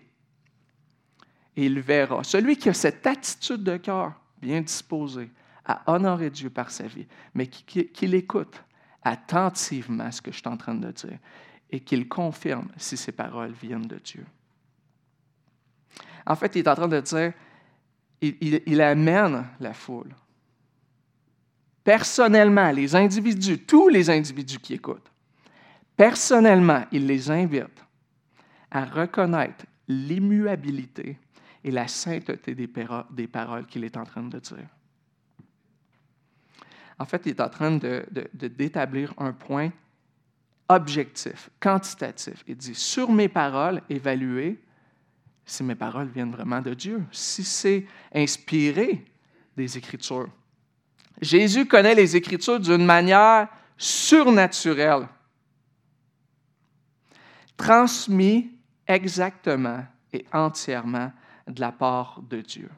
il 1.56 1.80
verra. 1.82 2.24
Celui 2.24 2.56
qui 2.56 2.70
a 2.70 2.74
cette 2.74 3.06
attitude 3.06 3.64
de 3.64 3.78
cœur 3.78 4.14
bien 4.40 4.62
disposée 4.62 5.30
à 5.68 5.94
honorer 5.94 6.30
Dieu 6.30 6.50
par 6.50 6.72
sa 6.72 6.88
vie, 6.88 7.06
mais 7.34 7.48
qu'il 7.48 8.16
écoute 8.16 8.64
attentivement 9.04 10.12
ce 10.12 10.22
que 10.22 10.32
je 10.32 10.38
suis 10.38 10.48
en 10.48 10.58
train 10.58 10.76
de 10.76 10.92
dire 10.92 11.20
et 11.70 11.82
qu'il 11.82 12.08
confirme 12.08 12.70
si 12.78 12.96
ces 12.98 13.12
paroles 13.12 13.52
viennent 13.52 13.88
de 13.88 13.98
Dieu. 13.98 14.26
En 16.26 16.36
fait, 16.36 16.56
il 16.56 16.60
est 16.60 16.68
en 16.68 16.76
train 16.76 16.88
de 16.88 17.02
dire, 17.02 17.34
il, 18.22 18.62
il 18.66 18.82
amène 18.82 19.46
la 19.60 19.74
foule. 19.74 20.16
Personnellement, 21.84 22.72
les 22.72 22.96
individus, 22.96 23.60
tous 23.60 23.90
les 23.90 24.10
individus 24.10 24.60
qui 24.60 24.74
écoutent, 24.74 25.12
personnellement, 25.96 26.86
il 26.92 27.06
les 27.06 27.30
invite 27.30 27.86
à 28.72 28.86
reconnaître 28.86 29.66
l'immuabilité 29.88 31.18
et 31.64 31.72
la 31.72 31.88
sainteté 31.88 32.56
des, 32.56 32.68
paroles 33.28 33.66
qu'il 33.68 33.84
est 33.84 33.98
en 33.98 34.04
train 34.04 34.24
de 34.24 34.40
dire. 34.40 34.68
En 37.00 37.06
fait, 37.06 37.22
il 37.26 37.30
est 37.30 37.42
en 37.42 37.50
train 37.50 37.72
de, 37.72 38.06
d'établir 38.34 39.14
un 39.18 39.32
point 39.32 39.72
objectif, 40.70 41.50
quantitatif. 41.60 42.44
Il 42.48 42.58
dit, 42.58 42.76
sur 42.76 43.12
mes 43.12 43.30
paroles, 43.30 43.82
évaluer 43.90 44.60
si 45.46 45.64
mes 45.64 45.76
paroles 45.76 46.10
viennent 46.10 46.32
vraiment 46.32 46.62
de 46.62 46.74
Dieu, 46.74 47.04
si 47.12 47.44
c'est 47.44 47.86
inspiré 48.14 49.06
des 49.56 49.78
Écritures. 49.78 50.30
Jésus 51.22 51.66
connaît 51.66 51.96
les 51.96 52.16
Écritures 52.16 52.60
d'une 52.60 52.86
manière 52.86 53.48
surnaturelle, 53.78 55.08
transmis 57.56 58.52
exactement 58.86 59.86
et 60.12 60.26
entièrement 60.34 61.12
de 61.48 61.62
la 61.62 61.72
part 61.72 62.22
de 62.22 62.42
Dieu. 62.42 62.70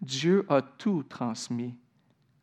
Dieu 0.00 0.46
a 0.48 0.62
tout 0.62 1.04
transmis 1.04 1.74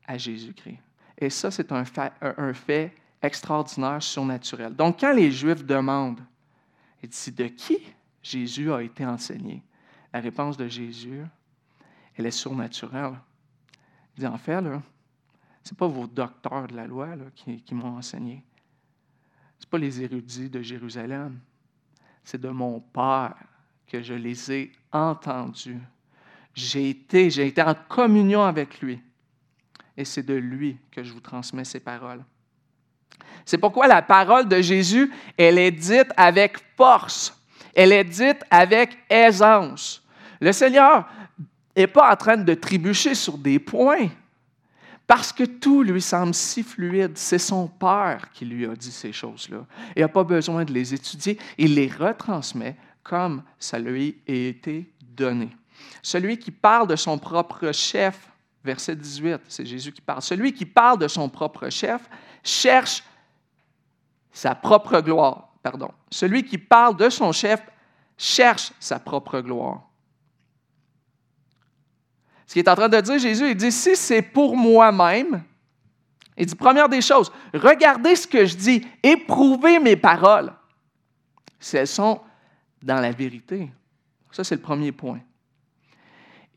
à 0.10 0.18
Jésus-Christ. 0.18 0.80
Et 1.20 1.30
ça, 1.30 1.52
c'est 1.52 1.72
un 1.72 1.86
fait, 1.86 2.96
extraordinaire, 3.22 4.02
surnaturel. 4.02 4.76
Donc, 4.76 5.00
quand 5.00 5.14
les 5.14 5.32
Juifs 5.32 5.64
demandent, 5.64 6.22
il 7.04 7.10
dit, 7.10 7.32
de 7.32 7.46
qui 7.46 7.78
Jésus 8.24 8.74
a 8.74 8.82
été 8.82 9.06
enseigné? 9.06 9.62
La 10.12 10.20
réponse 10.20 10.58
de 10.58 10.68
Jésus, 10.68 11.22
elle 12.16 12.26
est 12.26 12.32
surnaturelle. 12.32 13.14
Il 14.18 14.22
dit, 14.22 14.28
en 14.28 14.38
fait, 14.38 14.60
ce 15.64 15.74
n'est 15.74 15.78
pas 15.78 15.88
vos 15.88 16.08
docteurs 16.08 16.68
de 16.68 16.76
la 16.76 16.88
loi 16.88 17.10
qui, 17.36 17.62
qui 17.62 17.76
m'ont 17.76 17.98
enseigné. 17.98 18.44
Ce 19.60 19.66
n'est 19.66 19.70
pas 19.70 19.78
les 19.78 20.02
érudits 20.02 20.50
de 20.50 20.62
Jérusalem. 20.64 21.40
C'est 22.24 22.42
de 22.42 22.50
mon 22.50 22.80
Père 22.80 23.36
que 23.86 24.02
je 24.02 24.16
les 24.16 24.52
ai 24.52 24.72
entendus. 24.92 25.82
J'ai 26.56 26.90
été, 26.90 27.30
j'ai 27.30 27.46
été 27.48 27.62
en 27.62 27.76
communion 27.76 28.42
avec 28.42 28.82
lui. 28.82 29.00
Et 30.00 30.06
c'est 30.06 30.24
de 30.24 30.34
lui 30.34 30.78
que 30.90 31.04
je 31.04 31.12
vous 31.12 31.20
transmets 31.20 31.66
ces 31.66 31.82
paroles. 31.82 32.24
C'est 33.44 33.58
pourquoi 33.58 33.86
la 33.86 34.02
parole 34.02 34.48
de 34.48 34.62
Jésus, 34.62 35.12
elle 35.36 35.58
est 35.58 35.72
dite 35.72 36.08
avec 36.16 36.58
force. 36.78 37.38
Elle 37.76 37.92
est 37.92 38.06
dite 38.06 38.42
avec 38.50 38.98
aisance. 39.10 40.02
Le 40.40 40.54
Seigneur 40.54 41.06
n'est 41.76 41.86
pas 41.86 42.14
en 42.14 42.16
train 42.16 42.38
de 42.38 42.54
trébucher 42.54 43.14
sur 43.14 43.38
des 43.38 43.60
points 43.60 44.08
parce 45.06 45.34
que 45.34 45.44
tout 45.44 45.84
lui 45.84 46.02
semble 46.02 46.34
si 46.34 46.64
fluide. 46.64 47.18
C'est 47.18 47.38
son 47.38 47.68
Père 47.68 48.30
qui 48.32 48.46
lui 48.46 48.66
a 48.66 48.76
dit 48.76 48.92
ces 48.92 49.12
choses-là. 49.12 49.66
Il 49.98 50.02
n'a 50.02 50.08
pas 50.08 50.24
besoin 50.24 50.64
de 50.64 50.72
les 50.72 50.94
étudier. 50.94 51.38
Il 51.58 51.76
les 51.76 51.88
retransmet 51.88 52.78
comme 53.04 53.44
ça 53.60 53.78
lui 53.78 54.16
a 54.30 54.32
été 54.32 54.94
donné. 55.02 55.50
Celui 56.02 56.38
qui 56.38 56.52
parle 56.52 56.88
de 56.88 56.96
son 56.96 57.18
propre 57.18 57.74
chef, 57.74 58.29
verset 58.64 58.96
18, 58.96 59.42
c'est 59.48 59.66
Jésus 59.66 59.92
qui 59.92 60.02
parle. 60.02 60.22
Celui 60.22 60.54
qui 60.54 60.66
parle 60.66 61.00
de 61.00 61.08
son 61.08 61.30
propre 61.30 61.70
chef 61.70 62.02
cherche 62.44 63.04
sa 64.32 64.56
propre 64.56 65.02
gloire. 65.02 65.50
Pardon. 65.62 65.92
Celui 66.10 66.44
qui 66.44 66.58
parle 66.58 66.96
de 66.98 67.10
son 67.10 67.32
chef 67.32 67.62
cherche 68.18 68.72
sa 68.80 69.00
propre 69.00 69.42
gloire. 69.42 69.84
Ce 72.46 72.54
qu'il 72.54 72.64
est 72.64 72.70
en 72.70 72.76
train 72.76 72.90
de 72.90 73.00
dire, 73.00 73.20
Jésus, 73.20 73.52
il 73.52 73.56
dit, 73.56 73.72
si 73.72 73.96
c'est 73.96 74.22
pour 74.22 74.58
moi-même, 74.58 75.44
il 76.36 76.46
dit, 76.46 76.56
première 76.56 76.90
des 76.90 77.02
choses, 77.02 77.32
regardez 77.54 78.16
ce 78.16 78.26
que 78.26 78.46
je 78.46 78.56
dis, 78.56 78.88
éprouvez 79.04 79.78
mes 79.80 79.96
paroles. 79.96 80.52
Si 81.60 81.78
elles 81.78 81.88
sont 81.88 82.22
dans 82.82 83.00
la 83.00 83.12
vérité. 83.12 83.70
Ça, 84.32 84.44
c'est 84.44 84.56
le 84.56 84.62
premier 84.62 84.92
point. 84.92 85.20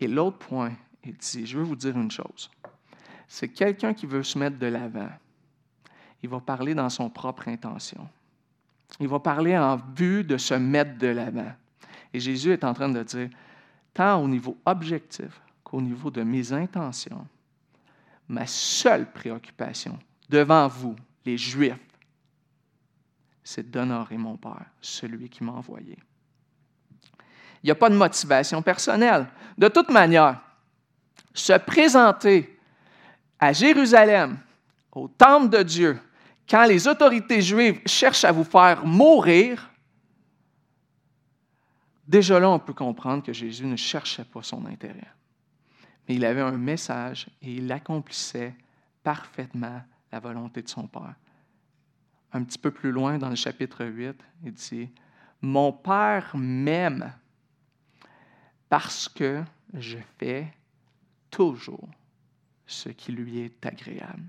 Et 0.01 0.07
l'autre 0.07 0.39
point, 0.39 0.73
il 1.05 1.15
dit, 1.15 1.47
je 1.47 1.59
veux 1.59 1.65
vous 1.65 1.77
dire 1.77 1.97
une 1.97 2.11
chose. 2.11 2.51
C'est 3.27 3.49
quelqu'un 3.49 3.95
qui 3.95 4.07
veut 4.07 4.23
se 4.23 4.39
mettre 4.39 4.59
de 4.59 4.67
l'avant. 4.67 5.11
Il 6.23 6.29
va 6.29 6.41
parler 6.41 6.75
dans 6.75 6.89
son 6.89 7.11
propre 7.11 7.49
intention. 7.49 8.09
Il 9.01 9.09
va 9.09 9.19
parler 9.19 9.57
en 9.57 9.77
vue 9.97 10.23
de 10.23 10.37
se 10.37 10.55
mettre 10.55 10.99
de 10.99 11.09
l'avant. 11.09 11.53
Et 12.13 12.21
Jésus 12.21 12.53
est 12.53 12.65
en 12.65 12.75
train 12.75 12.89
de 12.89 13.03
dire, 13.03 13.31
tant 13.95 14.23
au 14.23 14.29
niveau 14.29 14.57
objectif 14.67 15.41
qu'au 15.65 15.81
niveau 15.81 16.11
de 16.11 16.23
mes 16.23 16.53
intentions, 16.53 17.27
ma 18.29 18.47
seule 18.47 19.11
préoccupation 19.11 19.99
devant 20.29 20.69
vous, 20.69 20.95
les 21.25 21.39
Juifs, 21.39 21.79
c'est 23.43 23.71
d'honorer 23.71 24.17
mon 24.17 24.37
Père, 24.37 24.67
celui 24.81 25.29
qui 25.29 25.43
m'a 25.43 25.53
envoyé. 25.53 25.99
Il 27.63 27.67
n'y 27.67 27.71
a 27.71 27.77
pas 27.77 27.91
de 27.91 27.97
motivation 27.97 28.61
personnelle. 28.63 29.29
De 29.57 29.69
toute 29.69 29.91
manière, 29.91 30.41
se 31.35 31.53
présenter 31.59 32.59
à 33.39 33.53
Jérusalem, 33.53 34.39
au 34.93 35.09
temple 35.09 35.49
de 35.49 35.63
Dieu, 35.63 35.99
quand 36.49 36.65
les 36.67 36.87
autorités 36.87 37.41
juives 37.41 37.81
cherchent 37.87 38.25
à 38.25 38.33
vous 38.33 38.45
faire 38.45 38.85
mourir, 38.85 39.71
déjà 42.07 42.39
là, 42.39 42.51
on 42.51 42.59
peut 42.59 42.75
comprendre 42.75 43.23
que 43.23 43.33
Jésus 43.33 43.67
ne 43.67 43.77
cherchait 43.77 44.25
pas 44.25 44.43
son 44.43 44.67
intérêt. 44.67 45.11
Mais 46.09 46.17
il 46.17 46.25
avait 46.25 46.41
un 46.41 46.59
message 46.59 47.29
et 47.41 47.55
il 47.55 47.71
accomplissait 47.73 48.55
parfaitement 49.03 49.83
la 50.11 50.21
volonté 50.21 50.63
de 50.63 50.69
son 50.69 50.87
Père. 50.87 51.15
Un 52.33 52.45
petit 52.45 52.59
peu 52.59 52.71
plus 52.71 52.93
loin 52.93 53.19
dans 53.19 53.29
le 53.29 53.37
chapitre 53.37 53.85
8, 53.85 54.15
il 54.45 54.53
dit, 54.53 54.91
Mon 55.41 55.73
Père 55.73 56.31
m'aime 56.35 57.13
parce 58.69 59.09
que 59.09 59.43
je 59.75 59.99
fais 60.19 60.53
toujours 61.33 61.89
ce 62.65 62.91
qui 62.91 63.11
lui 63.11 63.41
est 63.41 63.67
agréable. 63.67 64.23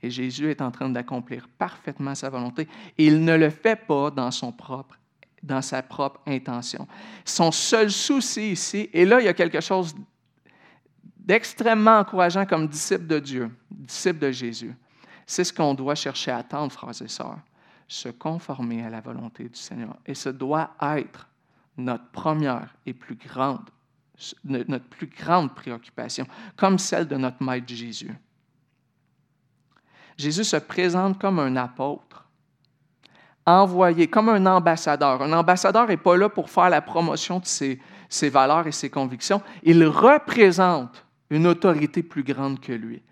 Et 0.00 0.10
Jésus 0.10 0.48
est 0.48 0.62
en 0.62 0.70
train 0.70 0.88
d'accomplir 0.88 1.48
parfaitement 1.58 2.14
sa 2.14 2.30
volonté. 2.30 2.68
Et 2.96 3.06
il 3.06 3.24
ne 3.24 3.36
le 3.36 3.50
fait 3.50 3.74
pas 3.74 4.12
dans, 4.12 4.30
son 4.30 4.52
propre, 4.52 4.96
dans 5.42 5.62
sa 5.62 5.82
propre 5.82 6.20
intention. 6.26 6.86
Son 7.24 7.50
seul 7.50 7.90
souci 7.90 8.52
ici, 8.52 8.88
et 8.92 9.04
là, 9.04 9.20
il 9.20 9.24
y 9.24 9.28
a 9.28 9.34
quelque 9.34 9.60
chose 9.60 9.96
d'extrêmement 11.16 11.98
encourageant 11.98 12.46
comme 12.46 12.68
disciple 12.68 13.06
de 13.06 13.18
Dieu, 13.18 13.50
disciple 13.70 14.20
de 14.20 14.30
Jésus, 14.30 14.74
C'est 15.26 15.44
ce 15.44 15.52
qu'on 15.52 15.74
doit 15.74 15.94
chercher 15.94 16.30
à 16.30 16.38
attendre, 16.38 16.72
frères 16.72 17.02
et 17.02 17.08
sœurs. 17.08 17.40
Se 17.88 18.08
conformer 18.08 18.84
à 18.84 18.90
la 18.90 19.00
volonté 19.00 19.44
du 19.48 19.58
Seigneur. 19.58 19.96
Et 20.06 20.14
ce 20.14 20.28
doit 20.28 20.74
être 20.80 21.26
notre 21.76 22.08
première 22.10 22.74
et 22.86 22.92
plus 22.92 23.14
grande, 23.14 23.68
notre 24.44 24.84
plus 24.86 25.06
grande 25.06 25.54
préoccupation, 25.54 26.26
comme 26.56 26.78
celle 26.78 27.06
de 27.06 27.16
notre 27.16 27.42
Maître 27.42 27.68
Jésus. 27.68 28.14
Jésus 30.16 30.44
se 30.44 30.56
présente 30.56 31.20
comme 31.20 31.38
un 31.38 31.54
apôtre, 31.56 32.26
envoyé, 33.46 34.08
comme 34.08 34.28
un 34.28 34.44
ambassadeur. 34.46 35.22
Un 35.22 35.32
ambassadeur 35.32 35.86
n'est 35.86 35.96
pas 35.96 36.16
là 36.16 36.28
pour 36.28 36.50
faire 36.50 36.68
la 36.68 36.82
promotion 36.82 37.38
de 37.38 37.46
ses, 37.46 37.80
ses 38.08 38.28
valeurs 38.28 38.66
et 38.66 38.72
ses 38.72 38.90
convictions. 38.90 39.40
Il 39.62 39.84
représente 39.86 41.04
une 41.30 41.46
autorité 41.46 42.02
plus 42.02 42.22
grande 42.22 42.60
que 42.60 42.72
lui. 42.72 43.02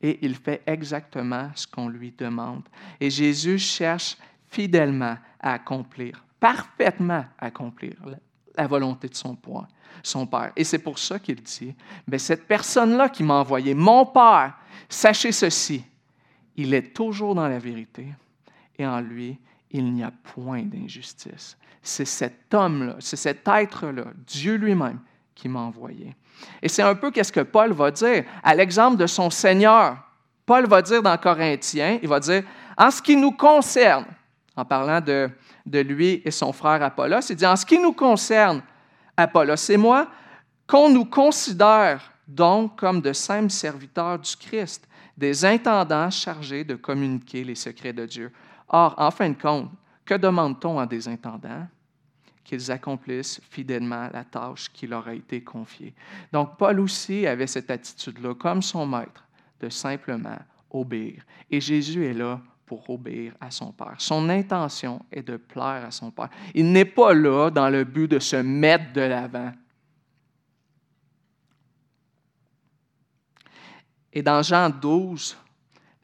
Et 0.00 0.18
il 0.24 0.34
fait 0.34 0.62
exactement 0.66 1.50
ce 1.54 1.66
qu'on 1.66 1.88
lui 1.88 2.12
demande. 2.16 2.64
Et 3.00 3.10
Jésus 3.10 3.58
cherche 3.58 4.16
fidèlement 4.48 5.16
à 5.40 5.54
accomplir, 5.54 6.24
parfaitement 6.40 7.24
accomplir 7.38 7.94
la 8.56 8.66
volonté 8.66 9.08
de 9.08 9.14
son, 9.14 9.36
Père. 10.26 10.52
Et 10.56 10.64
c'est 10.64 10.78
pour 10.78 10.98
ça 10.98 11.18
qu'il 11.18 11.42
dit, 11.42 11.74
mais 12.06 12.18
cette 12.18 12.46
personne-là 12.46 13.08
qui 13.08 13.22
m'a 13.22 13.34
envoyé, 13.34 13.74
mon 13.74 14.06
Père, 14.06 14.54
sachez 14.88 15.32
ceci, 15.32 15.84
il 16.56 16.74
est 16.74 16.94
toujours 16.94 17.34
dans 17.34 17.48
la 17.48 17.58
vérité 17.58 18.06
et 18.78 18.86
en 18.86 19.00
lui, 19.00 19.38
il 19.70 19.92
n'y 19.92 20.02
a 20.02 20.10
point 20.10 20.62
d'injustice. 20.62 21.56
C'est 21.82 22.04
cet 22.04 22.52
homme-là, 22.54 22.96
c'est 23.00 23.16
cet 23.16 23.46
être-là, 23.46 24.04
Dieu 24.26 24.54
lui-même, 24.54 25.00
qui 25.34 25.48
m'a 25.48 25.60
envoyé. 25.60 26.14
Et 26.62 26.68
c'est 26.68 26.82
un 26.82 26.94
peu 26.94 27.10
qu'est-ce 27.10 27.32
que 27.32 27.40
Paul 27.40 27.72
va 27.72 27.90
dire. 27.90 28.24
À 28.42 28.54
l'exemple 28.54 28.96
de 28.96 29.06
son 29.06 29.30
Seigneur, 29.30 29.96
Paul 30.46 30.66
va 30.66 30.82
dire 30.82 31.02
dans 31.02 31.16
Corinthiens, 31.16 31.98
il 32.02 32.08
va 32.08 32.20
dire, 32.20 32.44
en 32.76 32.90
ce 32.90 33.00
qui 33.00 33.16
nous 33.16 33.32
concerne, 33.32 34.06
en 34.56 34.64
parlant 34.64 35.00
de, 35.00 35.30
lui 35.66 36.22
et 36.24 36.30
son 36.30 36.52
frère 36.52 36.82
Apollos, 36.82 37.20
il 37.30 37.36
dit, 37.36 37.46
en 37.46 37.56
ce 37.56 37.66
qui 37.66 37.78
nous 37.78 37.92
concerne, 37.92 38.62
Apollos 39.16 39.70
et 39.70 39.76
moi, 39.76 40.08
qu'on 40.66 40.88
nous 40.88 41.04
considère 41.04 42.12
donc 42.26 42.78
comme 42.78 43.00
de 43.00 43.12
simples 43.12 43.50
serviteurs 43.50 44.18
du 44.18 44.36
Christ 44.36 44.88
des 45.16 45.44
intendants 45.44 46.10
chargés 46.10 46.64
de 46.64 46.74
communiquer 46.74 47.44
les 47.44 47.54
secrets 47.54 47.92
de 47.92 48.06
Dieu. 48.06 48.32
Or, 48.68 48.94
en 48.96 49.10
fin 49.10 49.28
de 49.28 49.40
compte, 49.40 49.70
que 50.04 50.14
demande-t-on 50.14 50.78
à 50.78 50.86
des 50.86 51.06
intendants? 51.08 51.66
Qu'ils 52.42 52.70
accomplissent 52.70 53.40
fidèlement 53.50 54.08
la 54.12 54.24
tâche 54.24 54.70
qui 54.72 54.86
leur 54.86 55.06
a 55.08 55.14
été 55.14 55.42
confiée. 55.42 55.94
Donc, 56.32 56.56
Paul 56.58 56.80
aussi 56.80 57.26
avait 57.26 57.46
cette 57.46 57.70
attitude-là, 57.70 58.34
comme 58.34 58.60
son 58.60 58.86
maître, 58.86 59.24
de 59.60 59.68
simplement 59.68 60.38
obéir. 60.70 61.22
Et 61.50 61.60
Jésus 61.60 62.04
est 62.04 62.12
là 62.12 62.40
pour 62.66 62.88
obéir 62.88 63.34
à 63.40 63.50
son 63.50 63.72
Père. 63.72 63.94
Son 63.98 64.28
intention 64.28 65.04
est 65.10 65.22
de 65.22 65.36
plaire 65.36 65.84
à 65.86 65.90
son 65.90 66.10
Père. 66.10 66.30
Il 66.54 66.72
n'est 66.72 66.84
pas 66.84 67.12
là 67.12 67.50
dans 67.50 67.68
le 67.68 67.84
but 67.84 68.08
de 68.08 68.18
se 68.18 68.36
mettre 68.36 68.92
de 68.92 69.02
l'avant. 69.02 69.52
Et 74.12 74.22
dans 74.22 74.42
Jean 74.42 74.70
12, 74.70 75.36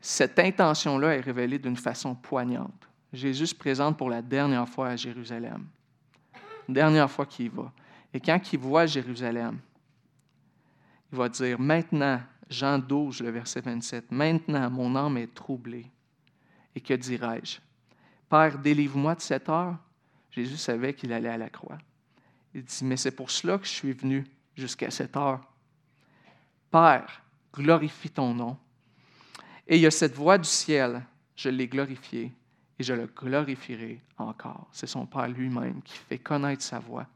cette 0.01 0.39
intention-là 0.39 1.17
est 1.17 1.21
révélée 1.21 1.59
d'une 1.59 1.77
façon 1.77 2.15
poignante. 2.15 2.89
Jésus 3.13 3.49
se 3.49 3.55
présente 3.55 3.97
pour 3.97 4.11
la 4.11 4.23
dernière 4.23 4.69
fois 4.69 4.89
à 4.89 4.97
Jérusalem. 4.97 5.67
Dernière 6.69 7.11
fois 7.11 7.27
qu'il 7.27 7.47
y 7.47 7.49
va. 7.49 7.73
Et 8.13 8.21
quand 8.21 8.41
il 8.53 8.59
voit 8.59 8.87
Jérusalem, 8.87 9.59
il 11.13 11.19
va 11.19 11.29
dire, 11.29 11.59
maintenant, 11.59 12.21
Jean 12.49 12.79
12, 12.79 13.23
le 13.23 13.31
verset 13.31 13.61
27, 13.61 14.11
maintenant 14.11 14.71
mon 14.71 14.95
âme 14.97 15.17
est 15.17 15.33
troublée. 15.33 15.87
Et 16.81 16.83
que 16.83 16.95
dirais-je? 16.95 17.59
Père, 18.31 18.59
délivre-moi 18.59 19.15
de 19.15 19.21
cette 19.21 19.51
heure. 19.51 19.77
Jésus 20.31 20.57
savait 20.57 20.95
qu'il 20.95 21.13
allait 21.13 21.29
à 21.29 21.37
la 21.37 21.51
croix. 21.51 21.77
Il 22.55 22.65
dit, 22.65 22.85
mais 22.85 22.97
c'est 22.97 23.11
pour 23.11 23.31
cela 23.31 23.59
que 23.59 23.67
je 23.67 23.71
suis 23.71 23.93
venu 23.93 24.27
jusqu'à 24.57 24.91
cette 24.91 25.15
heure. 25.15 25.43
Père, 26.71 27.23
glorifie 27.53 28.09
ton 28.09 28.33
nom. 28.33 28.57
Et 29.67 29.77
il 29.77 29.83
y 29.83 29.87
a 29.87 29.91
cette 29.91 30.15
voix 30.15 30.39
du 30.39 30.49
ciel, 30.49 31.05
je 31.37 31.51
l'ai 31.51 31.69
glorifié 31.69 32.33
et 32.79 32.83
je 32.83 32.95
le 32.95 33.07
glorifierai 33.07 34.01
encore. 34.17 34.67
C'est 34.73 34.87
son 34.87 35.05
Père 35.05 35.29
lui-même 35.29 35.83
qui 35.83 35.99
fait 35.99 36.19
connaître 36.19 36.63
sa 36.63 36.79
voix 36.79 37.07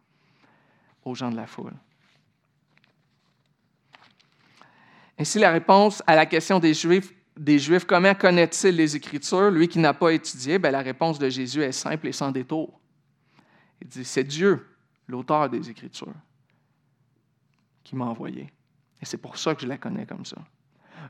aux 1.06 1.14
gens 1.14 1.30
de 1.30 1.36
la 1.36 1.46
foule. 1.46 1.72
Ainsi, 5.18 5.38
la 5.38 5.52
réponse 5.52 6.02
à 6.06 6.16
la 6.16 6.26
question 6.26 6.58
des 6.58 6.74
Juifs, 6.74 7.14
des 7.36 7.58
Juifs 7.58 7.84
comment 7.84 8.14
connaît-il 8.14 8.76
les 8.76 8.96
Écritures, 8.96 9.50
lui 9.50 9.68
qui 9.68 9.78
n'a 9.78 9.94
pas 9.94 10.12
étudié, 10.12 10.58
bien, 10.58 10.70
la 10.70 10.82
réponse 10.82 11.18
de 11.18 11.28
Jésus 11.28 11.62
est 11.62 11.72
simple 11.72 12.08
et 12.08 12.12
sans 12.12 12.30
détour. 12.30 12.80
Il 13.82 13.88
dit, 13.88 14.04
c'est 14.04 14.24
Dieu, 14.24 14.66
l'auteur 15.08 15.48
des 15.50 15.68
Écritures, 15.68 16.14
qui 17.82 17.96
m'a 17.96 18.04
envoyé. 18.04 18.52
Et 19.02 19.04
c'est 19.04 19.18
pour 19.18 19.36
ça 19.36 19.54
que 19.54 19.62
je 19.62 19.66
la 19.66 19.78
connais 19.78 20.06
comme 20.06 20.24
ça. 20.24 20.36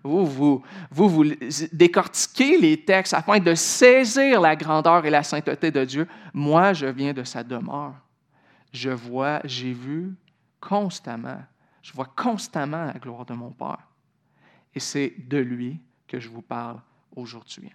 Vous, 0.03 0.27
vous, 0.27 0.63
vous, 0.91 1.09
vous 1.09 1.25
décortiquez 1.73 2.59
les 2.59 2.85
textes 2.85 3.15
afin 3.15 3.39
de 3.39 3.55
saisir 3.55 4.41
la 4.41 4.57
grandeur 4.57 5.05
et 5.07 5.11
la 5.11 5.23
sainteté 5.23 5.71
de 5.71 5.85
Dieu. 5.85 6.09
Moi, 6.33 6.73
je 6.73 6.87
viens 6.87 7.13
de 7.13 7.23
sa 7.23 7.45
demeure. 7.45 7.95
Je 8.73 8.91
vois, 8.91 9.41
j'ai 9.45 9.73
vu 9.73 10.15
constamment, 10.61 11.41
je 11.81 11.93
vois 11.93 12.11
constamment 12.17 12.87
la 12.87 12.95
gloire 12.95 13.25
de 13.25 13.35
mon 13.35 13.51
Père. 13.51 13.89
Et 14.75 14.81
c'est 14.81 15.15
de 15.29 15.39
lui 15.39 15.81
que 16.07 16.21
je 16.21 16.29
vous 16.29 16.43
parle 16.43 16.81
aujourd'hui. 17.15 17.71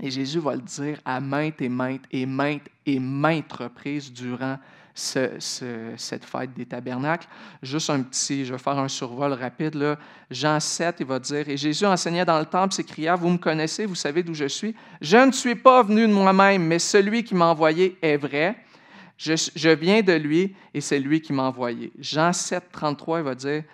Et 0.00 0.10
Jésus 0.10 0.40
va 0.40 0.56
le 0.56 0.62
dire 0.62 1.00
à 1.04 1.20
maintes 1.20 1.60
et 1.62 1.68
maintes 1.68 2.04
et 2.10 2.26
maintes 2.26 2.68
et 2.84 2.98
maintes 2.98 3.52
reprises 3.52 4.12
durant 4.12 4.58
cette 4.94 6.24
fête 6.24 6.54
des 6.54 6.66
tabernacles. 6.66 7.26
Juste 7.62 7.90
un 7.90 8.02
petit, 8.02 8.44
je 8.44 8.52
vais 8.52 8.58
faire 8.58 8.78
un 8.78 8.88
survol 8.88 9.32
rapide. 9.32 9.74
Là. 9.74 9.98
Jean 10.30 10.60
7, 10.60 10.96
il 11.00 11.06
va 11.06 11.18
dire, 11.18 11.48
Et 11.48 11.56
Jésus 11.56 11.84
enseignait 11.84 12.24
dans 12.24 12.38
le 12.38 12.46
temple, 12.46 12.74
s'écria, 12.74 13.16
Vous 13.16 13.28
me 13.28 13.38
connaissez, 13.38 13.86
vous 13.86 13.94
savez 13.94 14.22
d'où 14.22 14.34
je 14.34 14.46
suis. 14.46 14.74
Je 15.00 15.16
ne 15.16 15.32
suis 15.32 15.56
pas 15.56 15.82
venu 15.82 16.06
de 16.06 16.12
moi-même, 16.12 16.64
mais 16.64 16.78
celui 16.78 17.24
qui 17.24 17.34
m'a 17.34 17.46
envoyé 17.46 17.96
est 18.02 18.16
vrai. 18.16 18.56
Je, 19.16 19.34
je 19.54 19.68
viens 19.70 20.02
de 20.02 20.12
lui 20.12 20.54
et 20.72 20.80
c'est 20.80 20.98
lui 20.98 21.20
qui 21.20 21.32
m'a 21.32 21.44
envoyé. 21.44 21.92
Jean 21.98 22.32
7, 22.32 22.64
33, 22.70 23.18
il 23.18 23.24
va 23.24 23.34
dire, 23.34 23.64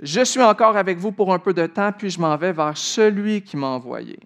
Je 0.00 0.24
suis 0.24 0.42
encore 0.42 0.76
avec 0.76 0.98
vous 0.98 1.12
pour 1.12 1.32
un 1.32 1.38
peu 1.38 1.52
de 1.52 1.66
temps, 1.66 1.92
puis 1.92 2.10
je 2.10 2.20
m'en 2.20 2.36
vais 2.36 2.52
vers 2.52 2.76
celui 2.76 3.42
qui 3.42 3.56
m'a 3.56 3.68
envoyé 3.68 4.18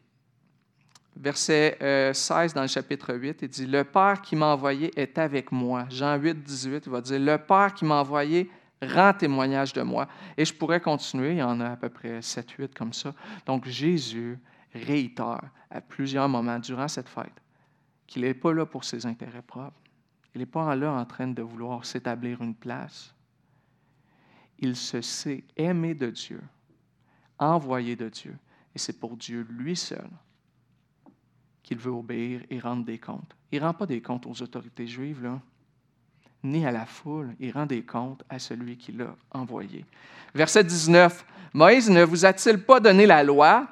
verset 1.23 1.77
16 2.13 2.51
euh, 2.51 2.55
dans 2.55 2.63
le 2.63 2.69
chapitre 2.69 3.15
8, 3.15 3.43
il 3.43 3.49
dit, 3.49 3.67
Le 3.67 3.85
Père 3.85 4.21
qui 4.21 4.37
m'a 4.37 4.47
envoyé 4.47 4.91
est 5.01 5.17
avec 5.19 5.53
moi. 5.53 5.87
Jean 5.89 6.17
8, 6.17 6.43
18, 6.43 6.85
il 6.87 6.93
va 6.93 7.01
dire, 7.01 7.21
Le 7.21 7.39
Père 7.39 7.73
qui 7.75 7.85
m'a 7.85 8.01
envoyé 8.01 8.51
rend 8.83 9.13
témoignage 9.13 9.73
de 9.73 9.83
moi. 9.83 10.09
Et 10.37 10.45
je 10.45 10.53
pourrais 10.53 10.81
continuer, 10.81 11.33
il 11.33 11.39
y 11.39 11.43
en 11.43 11.61
a 11.61 11.71
à 11.71 11.77
peu 11.77 11.89
près 11.89 12.21
7, 12.21 12.51
8 12.51 12.75
comme 12.75 12.93
ça. 12.93 13.15
Donc 13.47 13.67
Jésus 13.67 14.39
réitère 14.75 15.43
à 15.71 15.81
plusieurs 15.81 16.29
moments 16.29 16.59
durant 16.59 16.89
cette 16.89 17.09
fête 17.09 17.33
qu'il 18.07 18.23
n'est 18.23 18.35
pas 18.35 18.53
là 18.53 18.67
pour 18.67 18.85
ses 18.85 19.07
intérêts 19.07 19.43
propres. 19.43 19.81
Il 20.35 20.41
n'est 20.41 20.47
pas 20.47 20.75
là 20.75 20.93
en 20.93 21.05
train 21.05 21.29
de 21.29 21.43
vouloir 21.43 21.85
s'établir 21.85 22.43
une 22.43 22.55
place. 22.55 23.15
Il 24.63 24.77
se 24.77 25.01
sait 25.01 25.43
aimé 25.57 25.93
de 25.93 26.09
Dieu, 26.09 26.41
envoyé 27.39 27.97
de 27.97 28.09
Dieu. 28.09 28.39
Et 28.75 28.79
c'est 28.79 28.99
pour 28.99 29.17
Dieu 29.17 29.45
lui 29.51 29.77
seul 29.77 30.09
qu'il 31.65 31.79
veut 31.79 31.91
obéir 31.91 32.43
et 32.49 32.61
rendre 32.61 32.85
des 32.85 32.99
comptes. 32.99 33.37
Il 33.51 33.61
ne 33.61 33.67
rend 33.67 33.75
pas 33.75 33.87
des 33.87 34.01
comptes 34.01 34.25
aux 34.25 34.41
autorités 34.41 34.87
juives, 34.87 35.23
là, 35.23 35.41
ni 36.45 36.65
à 36.65 36.71
la 36.71 36.87
foule. 36.87 37.35
Il 37.41 37.51
rend 37.51 37.67
des 37.67 37.83
comptes 37.83 38.23
à 38.29 38.39
celui 38.39 38.77
qui 38.77 38.93
l'a 38.93 39.17
envoyé. 39.33 39.85
Verset 40.33 40.63
19. 40.63 41.27
Moïse 41.53 41.91
ne 41.91 42.05
vous 42.05 42.25
a-t-il 42.25 42.63
pas 42.63 42.79
donné 42.79 43.05
la 43.05 43.25
loi? 43.25 43.69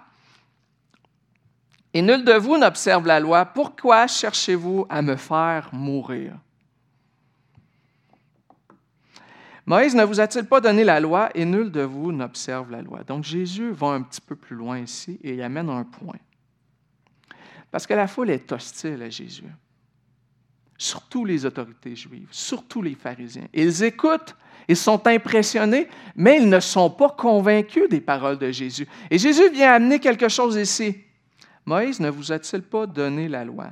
Et 1.94 2.02
nul 2.02 2.24
de 2.24 2.34
vous 2.34 2.58
n'observe 2.58 3.06
la 3.06 3.20
loi. 3.20 3.44
Pourquoi 3.46 4.08
cherchez-vous 4.08 4.86
à 4.88 5.02
me 5.02 5.14
faire 5.14 5.70
mourir? 5.72 6.34
Moïse 9.70 9.94
ne 9.94 10.02
vous 10.02 10.18
a-t-il 10.18 10.46
pas 10.46 10.60
donné 10.60 10.82
la 10.82 10.98
loi 10.98 11.30
et 11.32 11.44
nul 11.44 11.70
de 11.70 11.82
vous 11.82 12.10
n'observe 12.10 12.72
la 12.72 12.82
loi? 12.82 13.04
Donc 13.04 13.22
Jésus 13.22 13.70
va 13.70 13.90
un 13.90 14.02
petit 14.02 14.20
peu 14.20 14.34
plus 14.34 14.56
loin 14.56 14.80
ici 14.80 15.20
et 15.22 15.34
il 15.34 15.42
amène 15.42 15.70
un 15.70 15.84
point. 15.84 16.18
Parce 17.70 17.86
que 17.86 17.94
la 17.94 18.08
foule 18.08 18.30
est 18.30 18.50
hostile 18.50 19.00
à 19.00 19.08
Jésus. 19.08 19.44
Surtout 20.76 21.24
les 21.24 21.46
autorités 21.46 21.94
juives, 21.94 22.26
surtout 22.32 22.82
les 22.82 22.96
pharisiens. 22.96 23.46
Ils 23.54 23.84
écoutent, 23.84 24.34
ils 24.66 24.76
sont 24.76 25.06
impressionnés, 25.06 25.86
mais 26.16 26.38
ils 26.38 26.48
ne 26.48 26.58
sont 26.58 26.90
pas 26.90 27.10
convaincus 27.10 27.88
des 27.88 28.00
paroles 28.00 28.38
de 28.38 28.50
Jésus. 28.50 28.88
Et 29.08 29.18
Jésus 29.18 29.50
vient 29.50 29.74
amener 29.74 30.00
quelque 30.00 30.28
chose 30.28 30.56
ici. 30.56 30.96
Moïse 31.64 32.00
ne 32.00 32.10
vous 32.10 32.32
a-t-il 32.32 32.62
pas 32.62 32.88
donné 32.88 33.28
la 33.28 33.44
loi? 33.44 33.70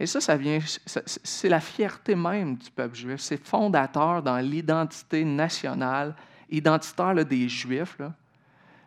Et 0.00 0.06
ça, 0.06 0.20
ça 0.20 0.36
vient, 0.36 0.60
c'est 0.86 1.48
la 1.48 1.60
fierté 1.60 2.14
même 2.14 2.56
du 2.56 2.70
peuple 2.70 2.94
juif. 2.94 3.20
C'est 3.20 3.44
fondateur 3.44 4.22
dans 4.22 4.38
l'identité 4.38 5.24
nationale, 5.24 6.14
identitaire 6.50 7.24
des 7.24 7.48
Juifs. 7.48 7.98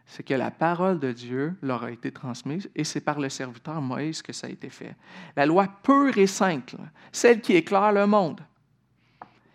C'est 0.06 0.24
que 0.24 0.34
la 0.34 0.52
parole 0.52 1.00
de 1.00 1.12
Dieu 1.12 1.56
leur 1.62 1.84
a 1.84 1.91
été 1.91 2.12
transmise 2.12 2.69
et 2.76 2.84
c'est 2.84 3.02
par 3.02 3.19
le 3.19 3.30
serviteur 3.30 3.82
Moïse 3.82 4.21
que 4.21 4.34
ça 4.34 4.47
a 4.47 4.50
été 4.50 4.69
fait. 4.69 4.95
La 5.36 5.45
loi 5.45 5.67
pure 5.84 6.17
et 6.17 6.28
simple, 6.28 6.78
celle 7.12 7.41
qui 7.41 7.54
éclaire 7.54 7.91
le 7.91 8.06
monde, 8.08 8.41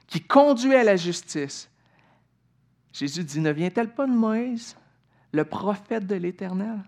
qui 0.07 0.21
conduit 0.21 0.75
à 0.75 0.85
la 0.85 0.97
justice. 0.97 1.71
Jésus 2.93 3.25
dit, 3.25 3.41
ne 3.41 3.51
vient-elle 3.51 3.93
pas 3.93 4.07
de 4.07 4.13
Moïse, 4.13 4.77
le 5.33 5.45
prophète 5.45 6.07
de 6.07 6.15
l'Éternel? 6.15 6.81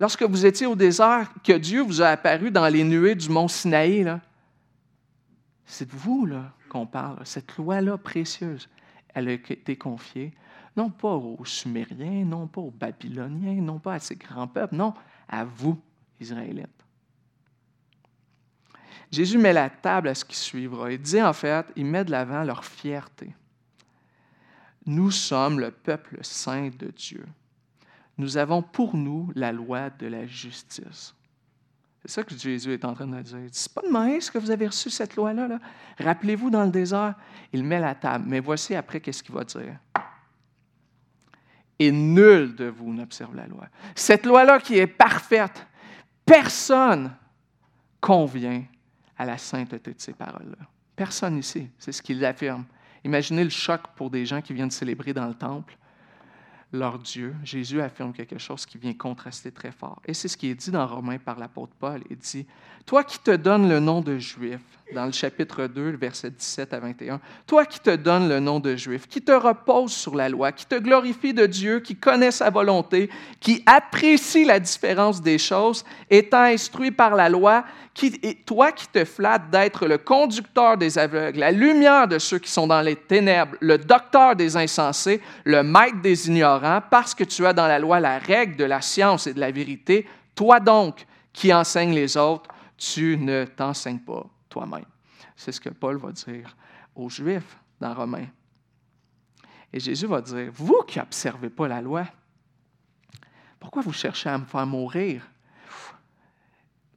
Lorsque 0.00 0.22
vous 0.22 0.46
étiez 0.46 0.66
au 0.66 0.76
désert, 0.76 1.32
que 1.42 1.52
Dieu 1.52 1.82
vous 1.82 2.02
a 2.02 2.08
apparu 2.08 2.50
dans 2.50 2.68
les 2.68 2.84
nuées 2.84 3.14
du 3.14 3.28
mont 3.28 3.48
Sinaï, 3.48 4.06
c'est 5.66 5.90
de 5.90 5.96
vous 5.96 6.28
qu'on 6.68 6.86
parle. 6.86 7.18
Cette 7.24 7.56
loi-là 7.56 7.98
précieuse, 7.98 8.68
elle 9.14 9.28
a 9.28 9.32
été 9.32 9.76
confiée 9.76 10.32
non 10.78 10.90
pas 10.90 11.14
aux 11.14 11.44
Sumériens, 11.44 12.24
non 12.24 12.46
pas 12.46 12.60
aux 12.60 12.70
Babyloniens, 12.70 13.60
non 13.60 13.80
pas 13.80 13.94
à 13.94 13.98
ces 13.98 14.14
grands 14.14 14.46
peuples, 14.46 14.76
non, 14.76 14.94
à 15.28 15.44
vous, 15.44 15.76
Israélites. 16.20 16.68
Jésus 19.10 19.38
met 19.38 19.52
la 19.52 19.70
table 19.70 20.06
à 20.06 20.14
ce 20.14 20.24
qui 20.24 20.36
suivra. 20.36 20.92
Il 20.92 21.02
dit 21.02 21.20
en 21.20 21.32
fait, 21.32 21.66
il 21.74 21.84
met 21.84 22.04
de 22.04 22.12
l'avant 22.12 22.44
leur 22.44 22.64
fierté. 22.64 23.34
Nous 24.86 25.10
sommes 25.10 25.58
le 25.58 25.72
peuple 25.72 26.18
saint 26.22 26.68
de 26.68 26.92
Dieu. 26.96 27.26
Nous 28.18 28.36
avons 28.36 28.62
pour 28.62 28.96
nous 28.96 29.30
la 29.34 29.52
loi 29.52 29.90
de 29.90 30.06
la 30.06 30.26
justice. 30.26 31.14
C'est 32.02 32.10
ça 32.10 32.22
que 32.22 32.36
Jésus 32.36 32.72
est 32.72 32.84
en 32.84 32.94
train 32.94 33.06
de 33.06 33.20
dire. 33.20 33.38
C'est 33.52 33.72
pas 33.72 33.82
de 33.82 33.88
Moïse 33.88 34.30
que 34.30 34.38
vous 34.38 34.50
avez 34.50 34.66
reçu 34.66 34.90
cette 34.90 35.16
loi-là. 35.16 35.48
Là. 35.48 35.58
rappelez 35.98 36.36
vous 36.36 36.50
dans 36.50 36.64
le 36.64 36.70
désert, 36.70 37.14
il 37.52 37.64
met 37.64 37.80
la 37.80 37.94
table. 37.94 38.24
Mais 38.26 38.40
voici 38.40 38.74
après 38.74 39.00
qu'est-ce 39.00 39.22
qu'il 39.22 39.34
va 39.34 39.44
dire 39.44 39.78
et 41.78 41.92
nul 41.92 42.54
de 42.54 42.66
vous 42.66 42.92
n'observe 42.92 43.34
la 43.34 43.46
loi. 43.46 43.68
Cette 43.94 44.26
loi-là 44.26 44.58
qui 44.58 44.78
est 44.78 44.86
parfaite, 44.86 45.66
personne 46.24 47.14
convient 48.00 48.64
à 49.16 49.24
la 49.24 49.38
sainteté 49.38 49.92
de 49.92 50.00
ces 50.00 50.12
paroles-là. 50.12 50.66
Personne 50.96 51.38
ici, 51.38 51.68
c'est 51.78 51.92
ce 51.92 52.02
qu'il 52.02 52.24
affirme. 52.24 52.64
Imaginez 53.04 53.44
le 53.44 53.50
choc 53.50 53.80
pour 53.94 54.10
des 54.10 54.26
gens 54.26 54.42
qui 54.42 54.52
viennent 54.52 54.70
célébrer 54.70 55.12
dans 55.12 55.26
le 55.26 55.34
temple 55.34 55.76
leur 56.72 56.98
Dieu. 56.98 57.34
Jésus 57.44 57.80
affirme 57.80 58.12
quelque 58.12 58.38
chose 58.38 58.66
qui 58.66 58.78
vient 58.78 58.94
contraster 58.94 59.50
très 59.50 59.72
fort. 59.72 60.00
Et 60.04 60.14
c'est 60.14 60.28
ce 60.28 60.36
qui 60.36 60.48
est 60.48 60.54
dit 60.54 60.70
dans 60.70 60.86
Romains 60.86 61.18
par 61.18 61.38
l'apôtre 61.38 61.72
Paul. 61.78 62.02
Il 62.10 62.16
dit, 62.16 62.46
Toi 62.86 63.04
qui 63.04 63.18
te 63.18 63.34
donnes 63.34 63.68
le 63.68 63.80
nom 63.80 64.00
de 64.00 64.18
juif, 64.18 64.60
dans 64.94 65.06
le 65.06 65.12
chapitre 65.12 65.66
2, 65.66 65.96
verset 65.96 66.30
17 66.30 66.72
à 66.72 66.80
21, 66.80 67.20
Toi 67.46 67.66
qui 67.66 67.80
te 67.80 67.94
donnes 67.94 68.28
le 68.28 68.40
nom 68.40 68.60
de 68.60 68.76
juif, 68.76 69.06
qui 69.06 69.20
te 69.20 69.32
repose 69.32 69.92
sur 69.92 70.14
la 70.14 70.28
loi, 70.28 70.52
qui 70.52 70.66
te 70.66 70.76
glorifie 70.76 71.34
de 71.34 71.46
Dieu, 71.46 71.80
qui 71.80 71.96
connaît 71.96 72.30
sa 72.30 72.50
volonté, 72.50 73.10
qui 73.40 73.62
apprécie 73.66 74.44
la 74.44 74.60
différence 74.60 75.20
des 75.20 75.38
choses, 75.38 75.84
étant 76.08 76.42
instruit 76.42 76.90
par 76.90 77.14
la 77.14 77.28
loi, 77.28 77.64
qui, 77.94 78.12
toi 78.46 78.72
qui 78.72 78.86
te 78.88 79.04
flattes 79.04 79.50
d'être 79.50 79.86
le 79.86 79.98
conducteur 79.98 80.76
des 80.76 80.98
aveugles, 80.98 81.40
la 81.40 81.52
lumière 81.52 82.08
de 82.08 82.18
ceux 82.18 82.38
qui 82.38 82.50
sont 82.50 82.66
dans 82.66 82.80
les 82.80 82.96
ténèbres, 82.96 83.56
le 83.60 83.76
docteur 83.76 84.36
des 84.36 84.56
insensés, 84.56 85.20
le 85.44 85.62
maître 85.62 86.00
des 86.00 86.28
ignorants, 86.28 86.80
parce 86.90 87.14
que 87.14 87.24
tu 87.24 87.44
as 87.46 87.52
dans 87.52 87.66
la 87.66 87.78
loi 87.78 88.00
la 88.00 88.18
règle 88.18 88.56
de 88.56 88.64
la 88.64 88.80
science 88.80 89.26
et 89.26 89.34
de 89.34 89.40
la 89.40 89.50
vérité, 89.50 90.06
toi 90.34 90.60
donc 90.60 91.06
qui 91.32 91.52
enseignes 91.52 91.94
les 91.94 92.16
autres, 92.16 92.48
tu 92.76 93.16
ne 93.18 93.44
t'enseignes 93.44 93.98
pas 93.98 94.24
C'est 95.36 95.52
ce 95.52 95.60
que 95.60 95.70
Paul 95.70 95.98
va 95.98 96.12
dire 96.12 96.56
aux 96.94 97.08
Juifs 97.08 97.58
dans 97.80 97.94
Romains. 97.94 98.28
Et 99.72 99.80
Jésus 99.80 100.06
va 100.06 100.20
dire, 100.20 100.50
vous 100.52 100.82
qui 100.86 100.98
n'observez 100.98 101.50
pas 101.50 101.68
la 101.68 101.80
loi, 101.80 102.06
pourquoi 103.60 103.82
vous 103.82 103.92
cherchez 103.92 104.28
à 104.28 104.38
me 104.38 104.44
faire 104.44 104.66
mourir? 104.66 105.22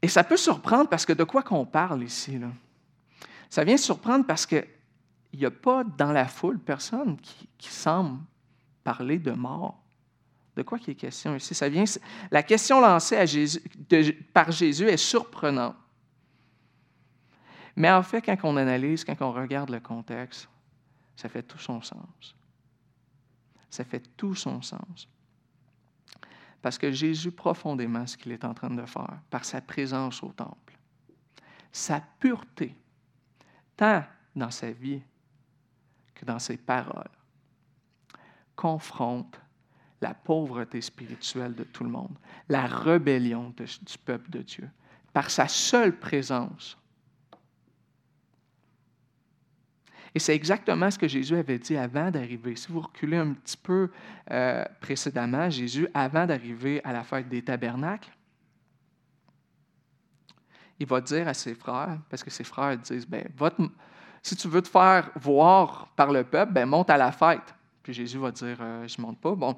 Et 0.01 0.07
ça 0.07 0.23
peut 0.23 0.37
surprendre 0.37 0.89
parce 0.89 1.05
que 1.05 1.13
de 1.13 1.23
quoi 1.23 1.43
qu'on 1.43 1.65
parle 1.65 2.03
ici? 2.03 2.39
Ça 3.49 3.63
vient 3.63 3.77
surprendre 3.77 4.25
parce 4.25 4.45
qu'il 4.45 4.65
n'y 5.33 5.45
a 5.45 5.51
pas 5.51 5.83
dans 5.83 6.11
la 6.11 6.27
foule 6.27 6.59
personne 6.59 7.17
qui, 7.17 7.69
semble 7.69 8.19
parler 8.83 9.19
de 9.19 9.31
mort. 9.31 9.77
De 10.55 10.63
quoi 10.63 10.79
qu'il 10.79 10.91
est 10.91 10.95
question 10.95 11.35
ici? 11.35 11.53
Ça 11.53 11.67
la 12.31 12.43
question 12.43 12.81
lancée 12.81 13.15
par 14.33 14.51
Jésus 14.51 14.87
est 14.87 14.97
surprenante. 14.97 15.75
Mais 17.75 17.91
en 17.91 18.03
fait, 18.03 18.21
quand 18.21 18.37
on 18.43 18.57
analyse, 18.57 19.03
quand 19.03 19.21
on 19.21 19.31
regarde 19.31 19.69
le 19.69 19.79
contexte, 19.79 20.49
ça 21.15 21.29
fait 21.29 21.43
tout 21.43 21.57
son 21.57 21.81
sens. 21.81 22.35
Ça 23.69 23.83
fait 23.83 24.03
tout 24.17 24.35
son 24.35 24.61
sens. 24.61 25.07
Parce 26.61 26.77
que 26.77 26.91
Jésus, 26.91 27.31
profondément, 27.31 28.05
ce 28.05 28.17
qu'il 28.17 28.31
est 28.31 28.45
en 28.45 28.53
train 28.53 28.69
de 28.69 28.85
faire, 28.85 29.19
par 29.29 29.45
sa 29.45 29.61
présence 29.61 30.21
au 30.21 30.31
temple, 30.31 30.77
sa 31.71 32.01
pureté, 32.19 32.75
tant 33.75 34.03
dans 34.35 34.51
sa 34.51 34.71
vie 34.71 35.01
que 36.13 36.25
dans 36.25 36.39
ses 36.39 36.57
paroles, 36.57 37.09
confronte 38.55 39.39
la 40.01 40.13
pauvreté 40.13 40.81
spirituelle 40.81 41.55
de 41.55 41.63
tout 41.63 41.83
le 41.83 41.89
monde, 41.89 42.15
la 42.49 42.65
rébellion 42.65 43.53
du 43.57 43.97
peuple 44.03 44.29
de 44.29 44.41
Dieu. 44.41 44.69
Par 45.13 45.29
sa 45.29 45.47
seule 45.47 45.97
présence, 45.97 46.77
Et 50.13 50.19
c'est 50.19 50.35
exactement 50.35 50.91
ce 50.91 50.99
que 50.99 51.07
Jésus 51.07 51.35
avait 51.35 51.59
dit 51.59 51.77
avant 51.77 52.11
d'arriver. 52.11 52.55
Si 52.55 52.69
vous 52.69 52.81
reculez 52.81 53.17
un 53.17 53.33
petit 53.33 53.55
peu 53.55 53.89
euh, 54.29 54.65
précédemment, 54.81 55.49
Jésus, 55.49 55.87
avant 55.93 56.25
d'arriver 56.25 56.81
à 56.83 56.91
la 56.91 57.03
fête 57.03 57.29
des 57.29 57.41
tabernacles, 57.41 58.11
il 60.79 60.87
va 60.87 60.99
dire 60.99 61.27
à 61.27 61.33
ses 61.33 61.55
frères, 61.55 61.99
parce 62.09 62.23
que 62.23 62.29
ses 62.29 62.43
frères 62.43 62.77
disent, 62.77 63.07
ben, 63.07 63.25
si 64.21 64.35
tu 64.35 64.47
veux 64.49 64.61
te 64.61 64.67
faire 64.67 65.11
voir 65.15 65.87
par 65.95 66.11
le 66.11 66.23
peuple, 66.23 66.51
ben, 66.51 66.65
monte 66.65 66.89
à 66.89 66.97
la 66.97 67.11
fête. 67.11 67.55
Puis 67.81 67.93
Jésus 67.93 68.17
va 68.17 68.31
dire, 68.31 68.57
euh, 68.59 68.87
je 68.87 68.99
ne 68.99 69.05
monte 69.05 69.21
pas. 69.21 69.33
Bon, 69.33 69.55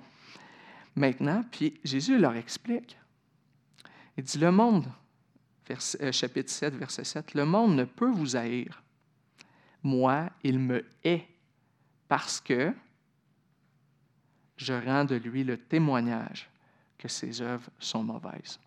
maintenant, 0.95 1.43
puis 1.49 1.79
Jésus 1.83 2.19
leur 2.19 2.35
explique. 2.35 2.97
Il 4.17 4.23
dit, 4.23 4.37
le 4.37 4.51
monde, 4.51 4.85
euh, 5.71 6.11
chapitre 6.11 6.51
7, 6.51 6.75
verset 6.75 7.05
7, 7.05 7.33
le 7.33 7.45
monde 7.45 7.75
ne 7.75 7.85
peut 7.85 8.11
vous 8.11 8.35
haïr 8.35 8.82
moi, 9.83 10.29
il 10.43 10.59
me 10.59 10.85
hait 11.03 11.27
parce 12.07 12.39
que 12.39 12.73
je 14.55 14.73
rends 14.73 15.05
de 15.05 15.15
lui 15.15 15.43
le 15.43 15.57
témoignage 15.57 16.49
que 16.97 17.07
ses 17.07 17.41
œuvres 17.41 17.69
sont 17.79 18.03
mauvaises. 18.03 18.59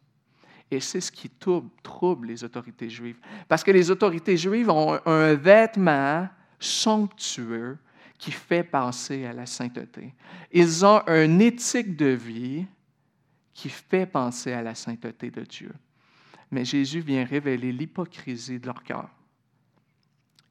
Et 0.70 0.80
c'est 0.80 1.00
ce 1.00 1.12
qui 1.12 1.30
trouble, 1.30 2.26
les 2.26 2.44
autorités 2.44 2.90
juives. 2.90 3.18
Parce 3.48 3.62
que 3.62 3.70
les 3.70 3.90
autorités 3.90 4.36
juives 4.36 4.68
ont 4.68 4.98
un 5.06 5.34
vêtement 5.34 6.28
somptueux 6.58 7.78
qui 8.18 8.32
fait 8.32 8.64
penser 8.64 9.26
à 9.26 9.32
la 9.32 9.46
sainteté. 9.46 10.12
Ils 10.50 10.84
ont 10.84 11.02
une 11.06 11.40
éthique 11.40 11.96
de 11.96 12.06
vie 12.06 12.66
qui 13.54 13.68
fait 13.68 14.06
penser 14.06 14.52
à 14.52 14.62
la 14.62 14.74
sainteté 14.74 15.30
de 15.30 15.42
Dieu. 15.42 15.72
Mais 16.50 16.64
Jésus 16.64 17.00
vient 17.00 17.24
révéler 17.24 17.72
l'hypocrisie 17.72 18.58
de 18.58 18.66
leur 18.66 18.82
cœur. 18.82 19.08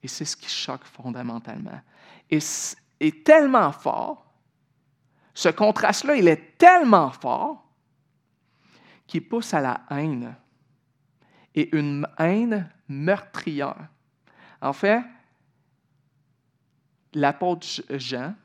Et 0.06 0.08
c'est 0.08 0.24
ce 0.24 0.38
qui 0.38 0.48
choque 0.48 0.84
fondamentalement. 0.84 1.82
Et, 2.30 2.38
est 3.00 3.26
tellement 3.26 3.72
fort, 3.72 4.24
ce 5.34 5.50
contraste-là, 5.50 6.16
il 6.16 6.28
est 6.28 6.60
tellement 6.60 7.10
fort 7.10 7.68
qu'il 9.08 9.28
pousse 9.28 9.52
à 9.56 9.62
la 9.62 9.82
haine. 9.90 10.36
Et 11.56 11.76
une 11.76 12.08
haine 12.20 12.72
meurtrière. 12.88 13.88
En 14.62 14.74
fait, 14.74 15.02
l'apôtre 17.16 17.66
Jean, 17.90 18.36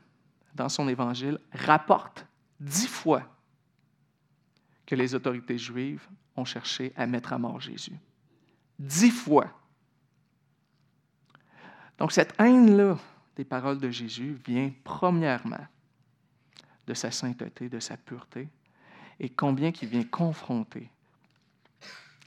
dans 0.55 0.67
son 0.67 0.87
évangile, 0.87 1.37
rapporte 1.53 2.25
dix 2.59 2.87
fois 2.87 3.21
que 4.87 4.95
les 4.95 5.13
autorités 5.13 5.59
juives 5.59 6.07
ont 6.35 6.45
cherché 6.45 6.91
à 6.95 7.05
mettre 7.05 7.33
à 7.33 7.37
mort 7.37 7.61
Jésus. 7.61 7.99
Dix 8.79 9.11
fois. 9.11 9.60
Donc 12.01 12.13
cette 12.13 12.33
haine-là 12.39 12.97
des 13.35 13.43
paroles 13.43 13.77
de 13.77 13.91
Jésus 13.91 14.35
vient 14.43 14.71
premièrement 14.83 15.67
de 16.87 16.95
sa 16.95 17.11
sainteté, 17.11 17.69
de 17.69 17.79
sa 17.79 17.95
pureté, 17.95 18.47
et 19.19 19.29
combien 19.29 19.71
qu'il 19.71 19.87
vient 19.87 20.03
confronter 20.05 20.89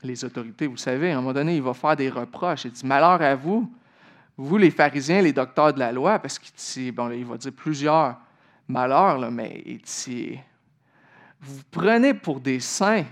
les 0.04 0.24
autorités. 0.24 0.68
Vous 0.68 0.76
savez, 0.76 1.10
à 1.10 1.14
un 1.14 1.16
moment 1.16 1.32
donné, 1.32 1.56
il 1.56 1.62
va 1.62 1.74
faire 1.74 1.96
des 1.96 2.08
reproches. 2.08 2.66
Il 2.66 2.70
dit, 2.70 2.86
malheur 2.86 3.20
à 3.20 3.34
vous, 3.34 3.68
vous 4.36 4.58
les 4.58 4.70
pharisiens, 4.70 5.20
les 5.20 5.32
docteurs 5.32 5.74
de 5.74 5.80
la 5.80 5.90
loi, 5.90 6.20
parce 6.20 6.38
qu'il 6.38 6.92
bon, 6.92 7.10
il 7.10 7.24
va 7.24 7.36
dire 7.36 7.52
plusieurs 7.52 8.16
malheurs, 8.68 9.28
mais 9.32 9.80
vous 11.40 11.62
prenez 11.72 12.14
pour 12.14 12.38
des 12.38 12.60
saints 12.60 13.06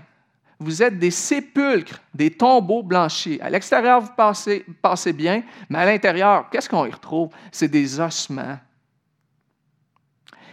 vous 0.59 0.81
êtes 0.81 0.97
des 0.97 1.11
sépulcres, 1.11 1.99
des 2.13 2.31
tombeaux 2.31 2.83
blanchis. 2.83 3.39
À 3.41 3.49
l'extérieur, 3.49 4.01
vous 4.01 4.11
passez, 4.15 5.13
bien, 5.13 5.43
mais 5.69 5.79
à 5.79 5.85
l'intérieur, 5.85 6.49
qu'est-ce 6.49 6.69
qu'on 6.69 6.85
y 6.85 6.91
retrouve? 6.91 7.29
C'est 7.51 7.67
des 7.67 7.99
ossements. 7.99 8.57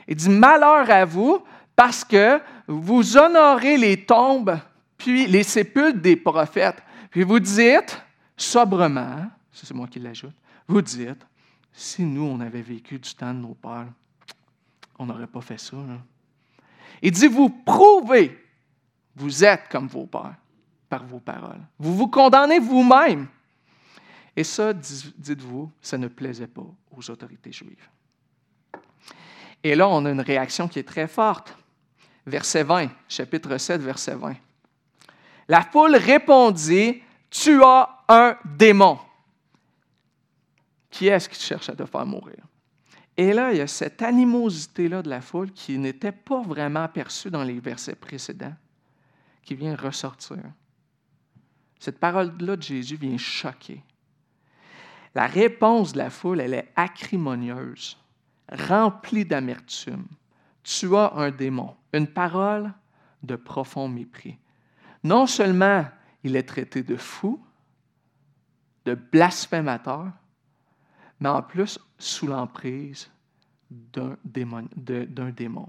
Il 0.08 0.16
dit 0.16 0.30
malheur 0.30 0.90
à 0.90 1.04
vous 1.04 1.44
parce 1.76 2.04
que 2.04 2.40
vous 2.66 3.16
honorez 3.16 3.76
les 3.76 4.04
tombes, 4.04 4.58
puis 4.98 5.26
les 5.26 5.42
sépulcres 5.42 6.00
des 6.00 6.16
prophètes, 6.16 6.82
puis 7.10 7.22
vous 7.22 7.40
dites, 7.40 8.00
sobrement, 8.36 9.26
c'est 9.52 9.72
moi 9.72 9.86
qui 9.86 9.98
l'ajoute, 9.98 10.34
vous 10.66 10.82
dites, 10.82 11.26
si 11.72 12.02
nous, 12.02 12.24
on 12.24 12.40
avait 12.40 12.62
vécu 12.62 12.98
du 12.98 13.14
temps 13.14 13.32
de 13.32 13.38
nos 13.38 13.54
pères, 13.54 13.86
on 14.98 15.06
n'aurait 15.06 15.26
pas 15.26 15.40
fait 15.40 15.58
ça. 15.58 15.76
Il 17.00 17.12
dit, 17.12 17.28
vous 17.28 17.48
prouvez, 17.48 18.38
vous 19.16 19.44
êtes 19.44 19.68
comme 19.68 19.86
vos 19.86 20.06
pères 20.06 20.36
par 20.88 21.04
vos 21.04 21.20
paroles. 21.20 21.60
Vous 21.78 21.96
vous 21.96 22.08
condamnez 22.08 22.58
vous-même. 22.58 23.28
Et 24.36 24.44
ça, 24.44 24.72
dites-vous, 24.72 25.70
ça 25.80 25.98
ne 25.98 26.08
plaisait 26.08 26.46
pas 26.46 26.66
aux 26.90 27.10
autorités 27.10 27.52
juives. 27.52 27.88
Et 29.62 29.74
là, 29.74 29.88
on 29.88 30.04
a 30.04 30.10
une 30.10 30.20
réaction 30.20 30.68
qui 30.68 30.78
est 30.78 30.88
très 30.88 31.06
forte. 31.06 31.56
Verset 32.26 32.64
20, 32.64 32.90
chapitre 33.08 33.56
7, 33.56 33.80
verset 33.80 34.14
20. 34.14 34.34
La 35.48 35.62
foule 35.62 35.96
répondit, 35.96 37.02
Tu 37.28 37.62
as 37.62 37.88
un 38.08 38.36
démon. 38.44 38.98
Qui 40.90 41.08
est-ce 41.08 41.28
qui 41.28 41.40
cherche 41.40 41.68
à 41.68 41.76
te 41.76 41.84
faire 41.84 42.06
mourir? 42.06 42.38
Et 43.16 43.32
là, 43.32 43.52
il 43.52 43.58
y 43.58 43.60
a 43.60 43.66
cette 43.66 44.02
animosité-là 44.02 45.02
de 45.02 45.10
la 45.10 45.20
foule 45.20 45.52
qui 45.52 45.78
n'était 45.78 46.12
pas 46.12 46.40
vraiment 46.40 46.84
aperçue 46.84 47.30
dans 47.30 47.44
les 47.44 47.60
versets 47.60 47.94
précédents, 47.94 48.54
qui 49.42 49.54
vient 49.54 49.76
ressortir. 49.76 50.42
Cette 51.78 51.98
parole-là 51.98 52.56
de 52.56 52.62
Jésus 52.62 52.96
vient 52.96 53.16
choquer. 53.16 53.82
La 55.14 55.26
réponse 55.26 55.92
de 55.92 55.98
la 55.98 56.10
foule, 56.10 56.40
elle 56.40 56.54
est 56.54 56.72
acrimonieuse, 56.76 57.98
remplie 58.52 59.24
d'amertume. 59.24 60.06
Tu 60.62 60.94
as 60.94 61.12
un 61.14 61.30
démon, 61.30 61.74
une 61.92 62.06
parole 62.06 62.72
de 63.22 63.36
profond 63.36 63.88
mépris. 63.88 64.38
Non 65.02 65.26
seulement 65.26 65.86
il 66.22 66.36
est 66.36 66.42
traité 66.42 66.82
de 66.82 66.96
fou, 66.96 67.42
de 68.84 68.94
blasphémateur, 68.94 70.12
mais 71.18 71.28
en 71.28 71.42
plus 71.42 71.78
sous 71.98 72.26
l'emprise 72.26 73.10
d'un 73.70 74.16
démon, 74.24 74.68
démon. 74.76 75.68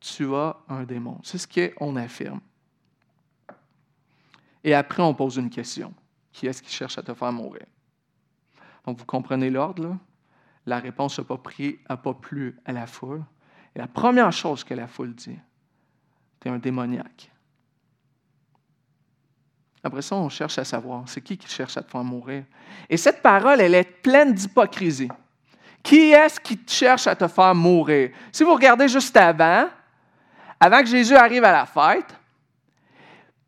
Tu 0.00 0.34
as 0.34 0.56
un 0.68 0.84
démon. 0.84 1.18
C'est 1.22 1.38
ce 1.38 1.46
qu'on 1.46 1.96
affirme. 1.96 2.40
Et 4.62 4.74
après, 4.74 5.02
on 5.02 5.14
pose 5.14 5.36
une 5.36 5.50
question. 5.50 5.92
Qui 6.32 6.46
est-ce 6.46 6.62
qui 6.62 6.72
cherche 6.72 6.98
à 6.98 7.02
te 7.02 7.14
faire 7.14 7.32
mourir? 7.32 7.66
Donc, 8.86 8.98
vous 8.98 9.04
comprenez 9.04 9.50
l'ordre, 9.50 9.82
là? 9.82 9.96
La 10.66 10.78
réponse 10.78 11.18
n'a 11.18 11.24
pas, 11.24 11.40
pas 11.96 12.14
plu 12.14 12.58
à 12.64 12.72
la 12.72 12.86
foule. 12.86 13.24
Et 13.74 13.78
la 13.78 13.86
première 13.86 14.30
chose 14.30 14.62
que 14.62 14.74
la 14.74 14.86
foule 14.86 15.14
dit, 15.14 15.38
tu 16.40 16.48
es 16.48 16.50
un 16.50 16.58
démoniaque. 16.58 17.30
Après 19.82 20.02
ça, 20.02 20.16
on 20.16 20.28
cherche 20.28 20.58
à 20.58 20.64
savoir, 20.64 21.08
c'est 21.08 21.22
qui 21.22 21.38
qui 21.38 21.48
cherche 21.48 21.76
à 21.78 21.82
te 21.82 21.90
faire 21.90 22.04
mourir? 22.04 22.44
Et 22.88 22.98
cette 22.98 23.22
parole, 23.22 23.60
elle 23.60 23.74
est 23.74 24.02
pleine 24.02 24.34
d'hypocrisie. 24.34 25.08
Qui 25.82 26.10
est-ce 26.10 26.38
qui 26.38 26.60
cherche 26.66 27.06
à 27.06 27.16
te 27.16 27.26
faire 27.26 27.54
mourir? 27.54 28.10
Si 28.30 28.44
vous 28.44 28.52
regardez 28.52 28.88
juste 28.88 29.16
avant, 29.16 29.70
avant 30.60 30.80
que 30.80 30.86
Jésus 30.86 31.16
arrive 31.16 31.44
à 31.44 31.52
la 31.52 31.64
fête, 31.64 32.19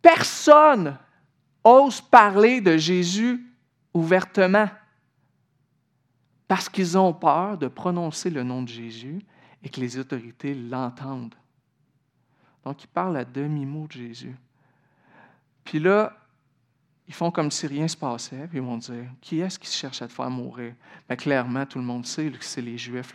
personne 0.03 0.99
ose 1.65 2.01
parler 2.01 2.61
de 2.61 2.77
Jésus 2.77 3.47
ouvertement 3.95 4.69
parce 6.49 6.69
qu'ils 6.69 6.99
ont 6.99 7.15
peur 7.15 7.57
de 7.57 7.69
prononcer 7.69 8.29
le 8.29 8.43
nom 8.43 8.62
de 8.62 8.69
Jésus 8.69 9.23
et 9.62 9.69
que 9.69 9.81
les 9.81 9.97
autorités 9.97 10.55
l'entendent. 10.55 11.35
Donc, 12.65 12.85
ils 12.85 12.88
parlent 12.88 13.17
à 13.17 13.25
demi-mot 13.25 13.87
de 13.87 13.93
Jésus. 13.93 14.37
Puis 15.65 15.79
là, 15.79 16.15
ils 17.09 17.15
font 17.15 17.31
comme 17.31 17.51
si 17.51 17.67
rien 17.67 17.88
se 17.88 17.97
passait, 17.97 18.47
puis 18.49 18.59
ils 18.59 18.65
vont 18.65 18.77
dire 18.77 19.07
Qui 19.21 19.41
est-ce 19.41 19.59
qui 19.59 19.71
cherche 19.71 20.03
à 20.03 20.09
te 20.09 20.12
faire 20.12 20.31
mourir 20.31 20.75
Bien, 21.09 21.17
Clairement, 21.17 21.67
tout 21.67 21.79
le 21.79 21.85
monde 21.85 22.07
sait 22.07 22.31
que 22.31 22.45
c'est 22.45 22.61
les 22.61 22.79
Juifs. 22.79 23.15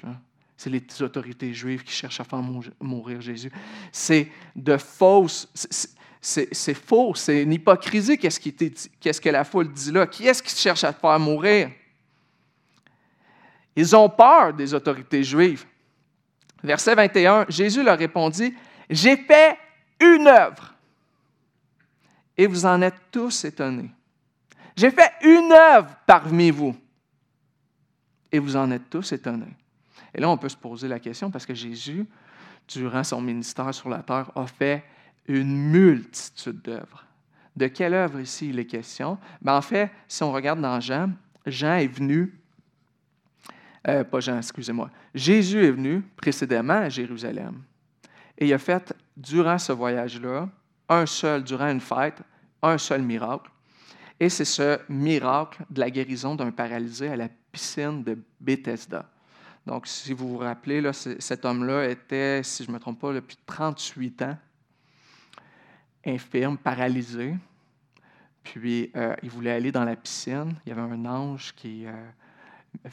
C'est 0.57 0.71
les 0.71 0.83
autorités 1.01 1.53
juives 1.53 1.83
qui 1.83 1.93
cherchent 1.93 2.19
à 2.19 2.23
faire 2.23 2.41
mourir 2.81 3.21
Jésus. 3.21 3.51
C'est 3.91 4.31
de 4.55 4.75
fausses. 4.77 5.47
Faux, 6.21 7.15
c'est 7.15 7.43
une 7.43 7.53
hypocrisie. 7.53 8.17
Qu'est-ce, 8.17 8.39
qu'est-ce 8.39 9.21
que 9.21 9.29
la 9.29 9.43
foule 9.43 9.71
dit 9.71 9.91
là? 9.91 10.07
Qui 10.07 10.27
est-ce 10.27 10.41
qui 10.41 10.55
cherche 10.55 10.83
à 10.83 10.93
te 10.93 10.99
faire 10.99 11.19
mourir? 11.19 11.69
Ils 13.75 13.95
ont 13.95 14.09
peur 14.09 14.53
des 14.53 14.73
autorités 14.73 15.23
juives. 15.23 15.65
Verset 16.63 16.95
21, 16.95 17.45
Jésus 17.47 17.83
leur 17.83 17.97
répondit 17.97 18.53
J'ai 18.89 19.15
fait 19.15 19.57
une 19.99 20.27
œuvre 20.27 20.73
et 22.35 22.47
vous 22.47 22.65
en 22.65 22.81
êtes 22.81 22.99
tous 23.11 23.45
étonnés. 23.45 23.91
J'ai 24.75 24.91
fait 24.91 25.11
une 25.21 25.51
œuvre 25.51 25.89
parmi 26.05 26.51
vous 26.51 26.75
et 28.31 28.39
vous 28.39 28.55
en 28.55 28.69
êtes 28.71 28.89
tous 28.89 29.11
étonnés. 29.11 29.55
Et 30.13 30.21
là, 30.21 30.29
on 30.29 30.37
peut 30.37 30.49
se 30.49 30.57
poser 30.57 30.87
la 30.87 30.99
question 30.99 31.31
parce 31.31 31.45
que 31.45 31.53
Jésus, 31.53 32.05
durant 32.67 33.03
son 33.03 33.21
ministère 33.21 33.73
sur 33.73 33.89
la 33.89 34.03
terre, 34.03 34.31
a 34.35 34.45
fait 34.45 34.83
une 35.27 35.69
multitude 35.69 36.61
d'œuvres. 36.61 37.05
De 37.55 37.67
quelle 37.67 37.93
œuvre 37.93 38.19
ici 38.19 38.49
il 38.49 38.59
est 38.59 38.65
question? 38.65 39.17
Ben, 39.41 39.57
en 39.57 39.61
fait, 39.61 39.91
si 40.07 40.23
on 40.23 40.31
regarde 40.31 40.61
dans 40.61 40.79
Jean, 40.79 41.11
Jean 41.45 41.75
est 41.75 41.87
venu, 41.87 42.39
euh, 43.87 44.03
pas 44.03 44.19
Jean, 44.19 44.37
excusez-moi, 44.37 44.89
Jésus 45.13 45.65
est 45.65 45.71
venu 45.71 46.01
précédemment 46.15 46.73
à 46.73 46.89
Jérusalem. 46.89 47.61
Et 48.37 48.45
il 48.45 48.53
a 48.53 48.57
fait, 48.59 48.93
durant 49.15 49.57
ce 49.57 49.71
voyage-là, 49.71 50.49
un 50.89 51.05
seul, 51.05 51.43
durant 51.43 51.69
une 51.69 51.81
fête, 51.81 52.21
un 52.61 52.77
seul 52.77 53.01
miracle. 53.01 53.49
Et 54.19 54.29
c'est 54.29 54.45
ce 54.45 54.79
miracle 54.89 55.63
de 55.69 55.79
la 55.79 55.89
guérison 55.89 56.35
d'un 56.35 56.51
paralysé 56.51 57.09
à 57.09 57.15
la 57.15 57.29
piscine 57.51 58.03
de 58.03 58.17
Bethesda. 58.39 59.09
Donc, 59.65 59.85
si 59.85 60.13
vous 60.13 60.29
vous 60.29 60.37
rappelez, 60.37 60.79
là, 60.79 60.93
cet 60.93 61.43
homme-là 61.43 61.89
était, 61.89 62.41
si 62.43 62.63
je 62.63 62.69
ne 62.69 62.75
me 62.75 62.79
trompe 62.79 62.99
pas, 62.99 63.13
depuis 63.13 63.37
38 63.45 64.21
ans, 64.21 64.37
infirme, 66.07 66.57
paralysé. 66.57 67.35
Puis, 68.43 68.91
euh, 68.95 69.15
il 69.23 69.29
voulait 69.29 69.51
aller 69.51 69.71
dans 69.71 69.83
la 69.83 69.95
piscine. 69.95 70.53
Il 70.65 70.69
y 70.69 70.71
avait 70.71 70.81
un 70.81 71.05
ange 71.05 71.53
qui 71.53 71.85
euh, 71.85 71.91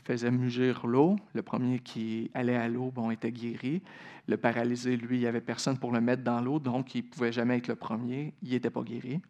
faisait 0.05 0.31
mugir 0.31 0.87
l'eau. 0.87 1.17
Le 1.33 1.43
premier 1.43 1.79
qui 1.79 2.31
allait 2.35 2.57
à 2.57 2.69
l'eau, 2.69 2.91
bon, 2.91 3.11
était 3.11 3.31
guéri. 3.31 3.83
Le 4.27 4.37
paralysé, 4.37 4.97
lui, 4.97 5.19
il 5.19 5.21
n'y 5.21 5.27
avait 5.27 5.41
personne 5.41 5.79
pour 5.79 5.93
le 5.93 6.01
mettre 6.01 6.23
dans 6.23 6.41
l'eau, 6.41 6.59
donc 6.59 6.95
il 6.95 7.05
ne 7.05 7.09
pouvait 7.11 7.33
jamais 7.33 7.59
être 7.59 7.69
le 7.69 7.77
premier. 7.77 8.35
Il 8.43 8.51
n'était 8.51 8.71
pas 8.71 8.83
guéri. 8.83 9.21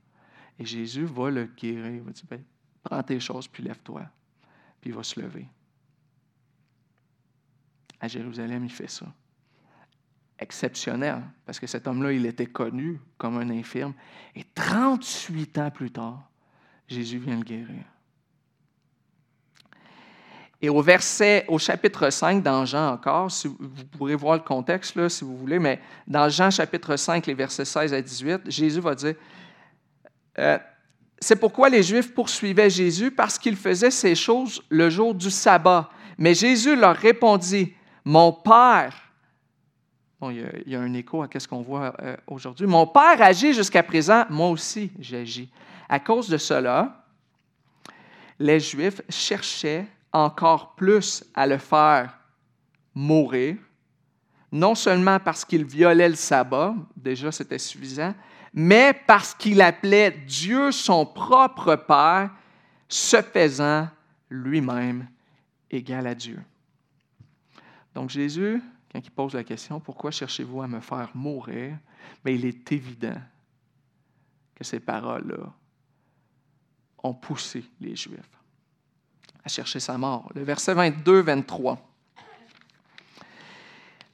Et 0.58 0.64
Jésus 0.64 1.04
va 1.04 1.30
le 1.30 1.44
guérir. 1.44 1.86
Il 1.86 2.00
va 2.00 2.12
dire, 2.12 2.24
ben, 2.30 2.42
prends 2.82 3.02
tes 3.02 3.20
choses, 3.20 3.48
puis 3.48 3.62
lève-toi. 3.62 4.02
Puis 4.80 4.90
il 4.90 4.96
va 4.96 5.02
se 5.02 5.20
lever. 5.20 5.46
À 8.00 8.08
Jérusalem, 8.08 8.64
il 8.64 8.70
fait 8.70 8.90
ça. 8.90 9.06
Exceptionnel, 10.38 11.22
parce 11.46 11.60
que 11.60 11.66
cet 11.66 11.86
homme-là, 11.86 12.12
il 12.12 12.26
était 12.26 12.46
connu 12.46 13.00
comme 13.16 13.38
un 13.38 13.50
infirme. 13.50 13.94
Et 14.34 14.44
38 14.54 15.58
ans 15.58 15.70
plus 15.70 15.90
tard, 15.90 16.28
Jésus 16.88 17.18
vient 17.18 17.36
le 17.36 17.44
guérir. 17.44 17.84
Et 20.60 20.68
au 20.70 20.80
verset, 20.80 21.44
au 21.48 21.58
chapitre 21.58 22.08
5, 22.08 22.42
dans 22.42 22.64
Jean 22.64 22.94
encore, 22.94 23.28
vous 23.44 23.84
pourrez 23.98 24.14
voir 24.14 24.36
le 24.36 24.42
contexte 24.42 24.96
là, 24.96 25.10
si 25.10 25.22
vous 25.22 25.36
voulez, 25.36 25.58
mais 25.58 25.78
dans 26.06 26.28
Jean 26.28 26.50
chapitre 26.50 26.96
5, 26.96 27.26
les 27.26 27.34
versets 27.34 27.66
16 27.66 27.92
à 27.92 28.00
18, 28.00 28.50
Jésus 28.50 28.80
va 28.80 28.94
dire, 28.94 29.14
euh, 30.38 30.58
c'est 31.20 31.36
pourquoi 31.36 31.68
les 31.68 31.82
Juifs 31.82 32.14
poursuivaient 32.14 32.70
Jésus, 32.70 33.10
parce 33.10 33.38
qu'il 33.38 33.56
faisait 33.56 33.90
ces 33.90 34.14
choses 34.14 34.62
le 34.70 34.88
jour 34.88 35.14
du 35.14 35.30
sabbat. 35.30 35.90
Mais 36.16 36.34
Jésus 36.34 36.76
leur 36.76 36.96
répondit, 36.96 37.74
mon 38.04 38.32
Père, 38.32 39.03
il, 40.30 40.64
y 40.66 40.76
a, 40.76 40.80
un 40.80 40.92
écho 40.94 41.22
à 41.22 41.28
ce 41.38 41.48
qu'on 41.48 41.62
voit 41.62 41.94
euh, 42.02 42.16
aujourd'hui, 42.26 42.66
mon 42.66 42.86
Père 42.86 43.20
agit 43.20 43.52
jusqu'à 43.52 43.82
présent, 43.82 44.24
moi 44.30 44.48
aussi 44.48 44.90
j'agis. 44.98 45.50
À 45.88 46.00
cause 46.00 46.28
de 46.28 46.38
cela, 46.38 47.04
les 48.38 48.60
Juifs 48.60 49.02
cherchaient 49.08 49.86
encore 50.12 50.74
plus 50.74 51.24
à 51.34 51.46
le 51.46 51.58
faire 51.58 52.18
mourir, 52.94 53.56
non 54.52 54.74
seulement 54.74 55.18
parce 55.18 55.44
qu'il 55.44 55.64
violait 55.64 56.08
le 56.08 56.14
sabbat, 56.14 56.74
déjà 56.96 57.32
c'était 57.32 57.58
suffisant, 57.58 58.14
mais 58.52 58.92
parce 59.06 59.34
qu'il 59.34 59.60
appelait 59.60 60.12
Dieu 60.26 60.70
son 60.70 61.04
propre 61.04 61.74
Père, 61.76 62.30
se 62.88 63.20
faisant 63.20 63.88
lui-même 64.30 65.08
égal 65.70 66.06
à 66.06 66.14
Dieu. 66.14 66.40
Donc 67.94 68.10
Jésus, 68.10 68.62
quand 68.94 69.00
il 69.04 69.10
pose 69.10 69.34
la 69.34 69.42
question, 69.42 69.80
pourquoi 69.80 70.12
cherchez-vous 70.12 70.62
à 70.62 70.68
me 70.68 70.78
faire 70.78 71.10
mourir? 71.14 71.76
Bien, 72.24 72.32
il 72.32 72.44
est 72.44 72.70
évident 72.70 73.20
que 74.54 74.62
ces 74.62 74.78
paroles-là 74.78 75.52
ont 77.02 77.12
poussé 77.12 77.64
les 77.80 77.96
Juifs 77.96 78.20
à 79.44 79.48
chercher 79.48 79.80
sa 79.80 79.98
mort. 79.98 80.30
Le 80.36 80.44
verset 80.44 80.76
22-23. 80.76 81.76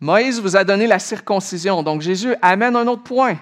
Moïse 0.01 0.41
vous 0.41 0.57
a 0.57 0.65
donné 0.65 0.87
la 0.87 0.99
circoncision. 0.99 1.83
Donc 1.83 2.01
Jésus 2.01 2.35
amène 2.41 2.75
un 2.75 2.87
autre 2.87 3.03
point. 3.03 3.39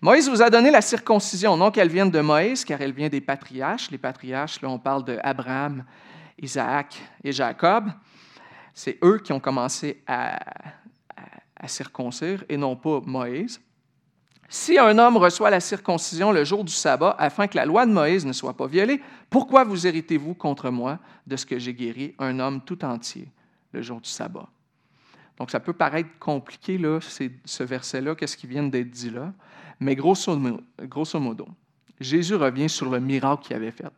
Moïse 0.00 0.26
vous 0.26 0.40
a 0.40 0.48
donné 0.48 0.70
la 0.70 0.80
circoncision, 0.80 1.58
non 1.58 1.70
qu'elle 1.70 1.90
vienne 1.90 2.10
de 2.10 2.20
Moïse, 2.20 2.64
car 2.64 2.80
elle 2.80 2.92
vient 2.92 3.10
des 3.10 3.20
patriarches. 3.20 3.90
Les 3.90 3.98
patriarches, 3.98 4.62
là, 4.62 4.70
on 4.70 4.78
parle 4.78 5.04
d'Abraham, 5.04 5.84
Isaac 6.38 6.98
et 7.22 7.32
Jacob. 7.32 7.90
C'est 8.76 8.98
eux 9.02 9.18
qui 9.18 9.32
ont 9.32 9.40
commencé 9.40 10.02
à, 10.06 10.38
à 11.56 11.66
circoncire 11.66 12.44
et 12.50 12.58
non 12.58 12.76
pas 12.76 13.00
Moïse. 13.06 13.58
Si 14.50 14.78
un 14.78 14.98
homme 14.98 15.16
reçoit 15.16 15.48
la 15.48 15.60
circoncision 15.60 16.30
le 16.30 16.44
jour 16.44 16.62
du 16.62 16.72
sabbat 16.72 17.16
afin 17.18 17.46
que 17.48 17.56
la 17.56 17.64
loi 17.64 17.86
de 17.86 17.90
Moïse 17.90 18.26
ne 18.26 18.34
soit 18.34 18.54
pas 18.54 18.66
violée, 18.66 19.00
pourquoi 19.30 19.64
vous 19.64 19.86
héritez-vous 19.86 20.34
contre 20.34 20.68
moi 20.70 20.98
de 21.26 21.36
ce 21.36 21.46
que 21.46 21.58
j'ai 21.58 21.72
guéri 21.72 22.14
un 22.18 22.38
homme 22.38 22.60
tout 22.60 22.84
entier 22.84 23.28
le 23.72 23.80
jour 23.80 23.98
du 23.98 24.10
sabbat? 24.10 24.46
Donc, 25.38 25.50
ça 25.50 25.58
peut 25.58 25.72
paraître 25.72 26.10
compliqué, 26.18 26.76
là, 26.76 27.00
ce 27.00 27.62
verset-là, 27.62 28.14
qu'est-ce 28.14 28.36
qui 28.36 28.46
vient 28.46 28.62
d'être 28.62 28.90
dit 28.90 29.10
là, 29.10 29.32
mais 29.80 29.96
grosso 29.96 30.36
modo, 30.36 30.60
grosso 30.82 31.18
modo, 31.18 31.48
Jésus 31.98 32.34
revient 32.34 32.68
sur 32.68 32.90
le 32.90 33.00
miracle 33.00 33.42
qu'il 33.42 33.56
avait 33.56 33.72
fait. 33.72 33.92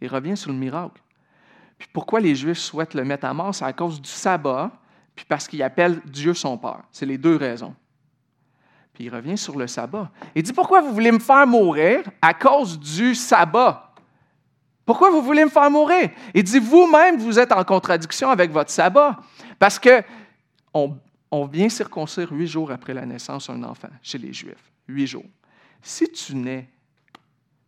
Il 0.00 0.08
revient 0.08 0.36
sur 0.36 0.50
le 0.50 0.58
miracle. 0.58 1.03
Puis 1.84 1.90
pourquoi 1.92 2.18
les 2.18 2.34
Juifs 2.34 2.58
souhaitent 2.58 2.94
le 2.94 3.04
mettre 3.04 3.26
à 3.26 3.34
mort? 3.34 3.54
C'est 3.54 3.66
à 3.66 3.74
cause 3.74 4.00
du 4.00 4.08
sabbat, 4.08 4.70
puis 5.14 5.26
parce 5.28 5.46
qu'il 5.46 5.62
appelle 5.62 6.00
Dieu 6.06 6.32
son 6.32 6.56
Père. 6.56 6.80
C'est 6.90 7.04
les 7.04 7.18
deux 7.18 7.36
raisons. 7.36 7.74
Puis 8.94 9.04
il 9.04 9.10
revient 9.10 9.36
sur 9.36 9.58
le 9.58 9.66
sabbat. 9.66 10.10
Il 10.34 10.42
dit, 10.42 10.54
pourquoi 10.54 10.80
vous 10.80 10.94
voulez 10.94 11.12
me 11.12 11.18
faire 11.18 11.46
mourir 11.46 12.02
à 12.22 12.32
cause 12.32 12.80
du 12.80 13.14
sabbat? 13.14 13.92
Pourquoi 14.86 15.10
vous 15.10 15.20
voulez 15.20 15.44
me 15.44 15.50
faire 15.50 15.70
mourir? 15.70 16.08
Il 16.32 16.42
dit, 16.42 16.58
vous-même, 16.58 17.18
vous 17.18 17.38
êtes 17.38 17.52
en 17.52 17.64
contradiction 17.64 18.30
avec 18.30 18.50
votre 18.50 18.70
sabbat. 18.70 19.18
Parce 19.58 19.78
que 19.78 20.02
on, 20.72 21.46
vient 21.46 21.68
circoncire 21.68 22.32
huit 22.32 22.46
jours 22.46 22.70
après 22.70 22.94
la 22.94 23.04
naissance 23.04 23.48
d'un 23.48 23.62
enfant 23.64 23.90
chez 24.02 24.16
les 24.16 24.32
Juifs. 24.32 24.72
Huit 24.88 25.06
jours. 25.06 25.26
Si 25.82 26.10
tu 26.10 26.34
nais, 26.34 26.66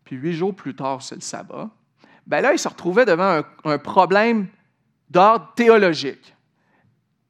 puis 0.05 0.17
huit 0.17 0.33
jours 0.33 0.55
plus 0.55 0.75
tard, 0.75 1.03
c'est 1.03 1.17
le 1.17 1.21
sabbat, 1.21 1.69
ben 2.27 2.41
là, 2.41 2.53
il 2.53 2.59
se 2.59 2.69
retrouvait 2.69 3.05
devant 3.05 3.43
un, 3.65 3.79
problème 3.79 4.49
d'ordre 5.09 5.53
théologique. 5.55 6.35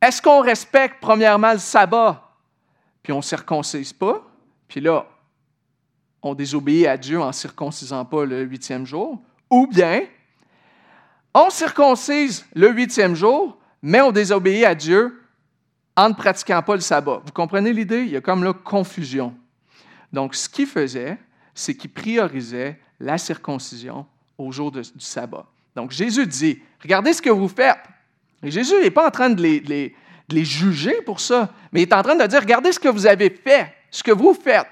Est-ce 0.01 0.23
qu'on 0.23 0.41
respecte 0.41 0.97
premièrement 1.01 1.53
le 1.53 1.59
sabbat, 1.59 2.23
puis 3.03 3.13
on 3.13 3.19
ne 3.19 3.23
circoncise 3.23 3.93
pas, 3.93 4.23
puis 4.69 4.81
là, 4.81 5.07
on 6.23 6.35
désobéit 6.35 6.87
à 6.87 6.97
Dieu 6.97 7.21
en 7.21 7.29
ne 7.29 7.33
circoncisant 7.33 8.05
pas 8.05 8.25
le 8.25 8.43
huitième 8.43 8.87
jour, 8.87 9.21
ou 9.51 9.67
bien 9.67 10.03
on 11.35 11.51
circoncise 11.51 12.47
le 12.55 12.71
huitième 12.71 13.15
jour, 13.15 13.59
mais 13.83 14.01
on 14.01 14.11
désobéit 14.11 14.65
à 14.65 14.75
Dieu 14.75 15.23
en 15.95 16.09
ne 16.09 16.15
pratiquant 16.15 16.63
pas 16.63 16.75
le 16.75 16.81
sabbat. 16.81 17.21
Vous 17.25 17.33
comprenez 17.33 17.73
l'idée? 17.73 18.03
Il 18.03 18.11
y 18.11 18.17
a 18.17 18.21
comme 18.21 18.43
là 18.43 18.53
confusion. 18.53 19.35
Donc, 20.13 20.35
ce 20.35 20.49
qu'il 20.49 20.67
faisait, 20.67 21.19
c'est 21.55 21.75
qu'il 21.75 21.93
priorisait 21.93 22.81
la 22.99 23.19
circoncision 23.19 24.07
au 24.39 24.53
jour 24.53 24.71
du 24.71 24.83
sabbat. 24.99 25.47
Donc, 25.75 25.91
Jésus 25.91 26.27
dit, 26.27 26.63
regardez 26.83 27.13
ce 27.13 27.21
que 27.21 27.31
vous 27.31 27.49
faites. 27.49 27.79
Jésus 28.43 28.75
n'est 28.83 28.91
pas 28.91 29.07
en 29.07 29.11
train 29.11 29.31
de 29.31 29.43
les, 29.43 29.61
de 29.61 29.93
les, 30.29 30.45
juger 30.45 31.03
pour 31.05 31.21
ça, 31.21 31.51
mais 31.73 31.83
il 31.83 31.89
est 31.89 31.95
en 31.95 32.03
train 32.03 32.17
de 32.17 32.27
dire, 32.27 32.41
regardez 32.41 32.73
ce 32.73 32.81
que 32.81 32.89
vous 32.89 33.07
avez 33.07 33.31
fait, 33.31 33.75
ce 33.91 34.03
que 34.03 34.13
vous 34.13 34.35
faites. 34.35 34.71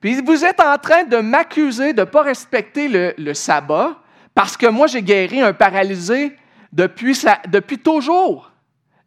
Puis 0.00 0.20
vous 0.20 0.44
êtes 0.44 0.60
en 0.60 0.76
train 0.78 1.04
de 1.04 1.16
m'accuser 1.16 1.92
de 1.92 2.00
ne 2.00 2.04
pas 2.04 2.22
respecter 2.22 3.14
le, 3.16 3.34
sabbat 3.34 4.00
parce 4.34 4.56
que 4.56 4.66
moi, 4.66 4.86
j'ai 4.86 5.02
guéri 5.02 5.40
un 5.40 5.52
paralysé 5.52 6.36
depuis, 6.72 7.18
depuis 7.48 7.78
toujours. 7.78 8.50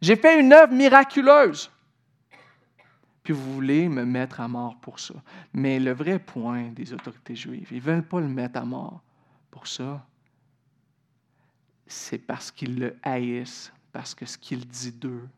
J'ai 0.02 0.16
fait 0.16 0.40
une 0.40 0.52
œuvre 0.52 0.72
miraculeuse. 0.72 1.70
Puis 3.22 3.32
vous 3.32 3.54
voulez 3.54 3.88
me 3.88 4.04
mettre 4.04 4.40
à 4.40 4.48
mort 4.48 4.76
pour 4.80 4.98
ça. 4.98 5.14
Mais 5.52 5.78
le 5.78 5.92
vrai 5.92 6.18
point 6.18 6.64
des 6.74 6.92
autorités 6.92 7.36
juives, 7.36 7.68
ils 7.70 7.76
ne 7.76 7.82
veulent 7.82 8.02
pas 8.02 8.20
le 8.20 8.28
mettre 8.28 8.58
à 8.58 8.64
mort 8.64 9.00
pour 9.50 9.66
ça. 9.66 10.06
C'est 11.86 12.18
parce 12.18 12.50
qu'ils 12.50 12.78
le 12.78 12.96
haïssent, 13.02 13.72
parce 13.92 14.14
que 14.14 14.26
ce 14.26 14.38
qu'il 14.38 14.66
dit 14.66 14.92
d'eux 14.92 15.28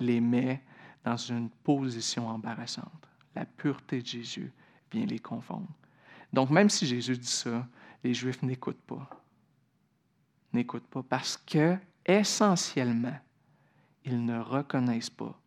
les 0.00 0.20
met 0.20 0.62
dans 1.04 1.16
une 1.16 1.50
position 1.50 2.28
embarrassante. 2.28 3.08
La 3.34 3.44
pureté 3.44 4.00
de 4.00 4.06
Jésus 4.06 4.52
vient 4.90 5.06
les 5.06 5.18
confondre. 5.18 5.68
Donc, 6.32 6.50
même 6.50 6.70
si 6.70 6.86
Jésus 6.86 7.16
dit 7.16 7.26
ça, 7.26 7.66
les 8.02 8.14
Juifs 8.14 8.42
n'écoutent 8.42 8.82
pas. 8.82 9.08
N'écoutent 10.52 10.86
pas 10.86 11.02
parce 11.02 11.36
que, 11.36 11.76
essentiellement, 12.04 13.18
ils 14.04 14.24
ne 14.24 14.38
reconnaissent 14.38 15.10
pas 15.10 15.38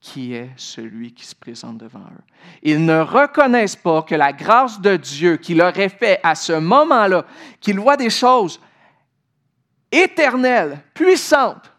qui 0.00 0.32
est 0.32 0.50
celui 0.56 1.12
qui 1.12 1.26
se 1.26 1.34
présente 1.34 1.78
devant 1.78 2.00
eux. 2.00 2.24
Ils 2.62 2.84
ne 2.84 3.00
reconnaissent 3.00 3.76
pas 3.76 4.02
que 4.02 4.14
la 4.14 4.32
grâce 4.32 4.80
de 4.80 4.96
Dieu 4.96 5.36
qui 5.36 5.54
leur 5.54 5.78
est 5.78 5.90
faite 5.90 6.20
à 6.22 6.34
ce 6.34 6.54
moment-là, 6.54 7.26
qu'ils 7.60 7.78
voient 7.78 7.98
des 7.98 8.08
choses 8.08 8.58
éternelles, 9.92 10.82
puissantes, 10.94 11.70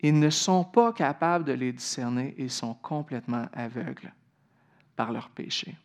ils 0.00 0.18
ne 0.18 0.30
sont 0.30 0.64
pas 0.64 0.92
capables 0.92 1.44
de 1.44 1.52
les 1.52 1.72
discerner 1.72 2.34
et 2.36 2.48
sont 2.48 2.74
complètement 2.74 3.46
aveugles 3.52 4.12
par 4.96 5.12
leur 5.12 5.30
péché. 5.30 5.76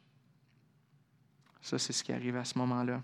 Ça, 1.62 1.78
c'est 1.78 1.94
ce 1.94 2.04
qui 2.04 2.12
arrive 2.12 2.36
à 2.36 2.44
ce 2.44 2.58
moment-là. 2.58 3.02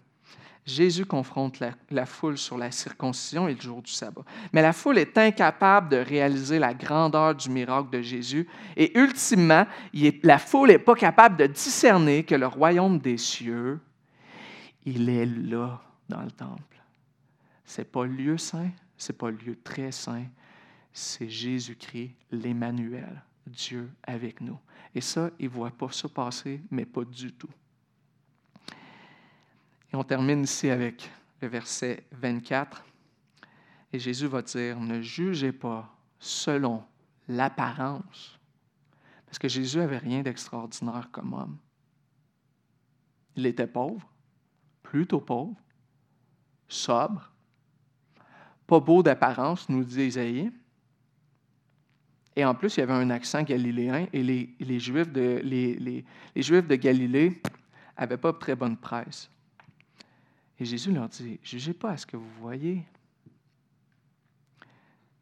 Jésus 0.66 1.06
confronte 1.06 1.62
la, 1.92 2.06
foule 2.08 2.40
sur 2.40 2.58
la 2.58 2.72
circoncision 2.72 3.48
et 3.48 3.54
le 3.54 3.62
jour 3.62 3.84
du 3.84 3.92
sabbat. 3.92 4.24
Mais 4.52 4.64
la 4.64 4.74
foule 4.74 4.98
est 4.98 5.16
incapable 5.16 5.90
de 5.90 5.98
réaliser 5.98 6.58
la 6.58 6.74
grandeur 6.74 7.36
du 7.36 7.50
miracle 7.52 7.92
de 7.92 8.02
Jésus 8.02 8.48
et 8.76 8.98
ultimement, 8.98 9.68
la 10.24 10.40
foule 10.40 10.70
n'est 10.70 10.80
pas 10.80 10.96
capable 10.96 11.38
de 11.38 11.46
discerner 11.46 12.24
que 12.24 12.34
le 12.34 12.48
royaume 12.48 12.98
des 12.98 13.18
cieux, 13.18 13.80
il 14.86 15.08
est 15.10 15.26
là 15.28 15.82
dans 16.10 16.22
le 16.22 16.32
temple. 16.32 16.82
Ce 17.64 17.82
n'est 17.82 17.86
pas 17.86 18.06
lieu 18.06 18.38
saint, 18.40 18.72
ce 18.98 19.12
n'est 19.12 19.18
pas 19.18 19.30
lieu 19.30 19.58
très 19.64 19.92
saint, 19.92 20.26
c'est 20.92 21.30
Jésus-Christ, 21.30 22.16
l'Emmanuel, 22.32 23.22
Dieu 23.46 23.92
avec 24.04 24.42
nous. 24.42 24.58
Et 24.96 25.02
ça, 25.02 25.30
il 25.40 25.46
ne 25.46 25.52
voit 25.52 25.72
pas 25.72 25.92
ça 25.92 26.10
passer, 26.10 26.62
mais 26.72 26.86
pas 26.86 27.04
du 27.04 27.34
tout. 27.34 27.50
Et 29.96 29.98
on 29.98 30.04
termine 30.04 30.44
ici 30.44 30.70
avec 30.70 31.10
le 31.40 31.48
verset 31.48 32.06
24. 32.12 32.84
Et 33.94 33.98
Jésus 33.98 34.28
va 34.28 34.42
dire, 34.42 34.78
ne 34.78 35.00
jugez 35.00 35.54
pas 35.54 35.90
selon 36.20 36.84
l'apparence. 37.30 38.38
Parce 39.26 39.40
que 39.40 39.48
Jésus 39.48 39.78
n'avait 39.78 40.00
rien 40.00 40.22
d'extraordinaire 40.22 41.08
comme 41.14 41.32
homme. 41.32 41.58
Il 43.38 43.46
était 43.46 43.68
pauvre, 43.68 44.06
plutôt 44.84 45.22
pauvre, 45.22 45.56
sobre, 46.68 47.32
pas 48.68 48.82
beau 48.82 49.02
d'apparence, 49.02 49.70
nous 49.70 49.86
dit 49.86 50.08
Isaïe, 50.08 50.52
et 52.36 52.44
en 52.44 52.54
plus, 52.54 52.76
il 52.76 52.82
avait 52.82 52.92
un 52.92 53.12
accent 53.12 53.44
galiléen 53.44 54.08
et 54.12 54.24
les, 54.24 54.80
Juifs, 54.82 55.10
de, 55.10 55.40
les, 55.42 56.04
Juifs 56.36 56.68
de 56.68 56.76
Galilée 56.76 57.42
n'avaient 57.98 58.18
pas 58.18 58.34
très 58.34 58.58
bonne 58.58 58.76
presse. 58.76 59.32
Et 60.60 60.66
Jésus 60.66 60.92
leur 60.92 61.10
dit, 61.10 61.40
jugez 61.44 61.74
pas 61.74 61.92
à 61.92 61.98
ce 61.98 62.06
que 62.06 62.18
vous 62.18 62.32
voyez, 62.40 62.84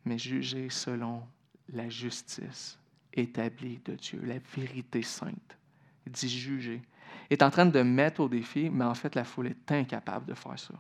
mais 0.06 0.18
jugez 0.18 0.70
selon 0.70 1.24
la 1.70 1.90
justice 1.90 2.78
établie 3.14 3.80
de 3.86 3.96
Dieu, 3.96 4.22
la 4.24 4.40
vérité 4.56 5.02
sainte. 5.02 5.58
Il 6.06 6.12
dit 6.12 6.30
juger. 6.30 6.82
Est 7.30 7.42
en 7.42 7.50
train 7.50 7.66
de 7.66 7.82
mettre 7.82 8.22
au 8.22 8.30
défi, 8.30 8.70
mais 8.70 8.84
en 8.84 8.94
fait, 8.94 9.16
la 9.16 9.24
foule 9.24 9.48
est 9.48 9.72
incapable 9.72 10.26
de 10.26 10.34
faire 10.34 10.60
ça 10.60 10.74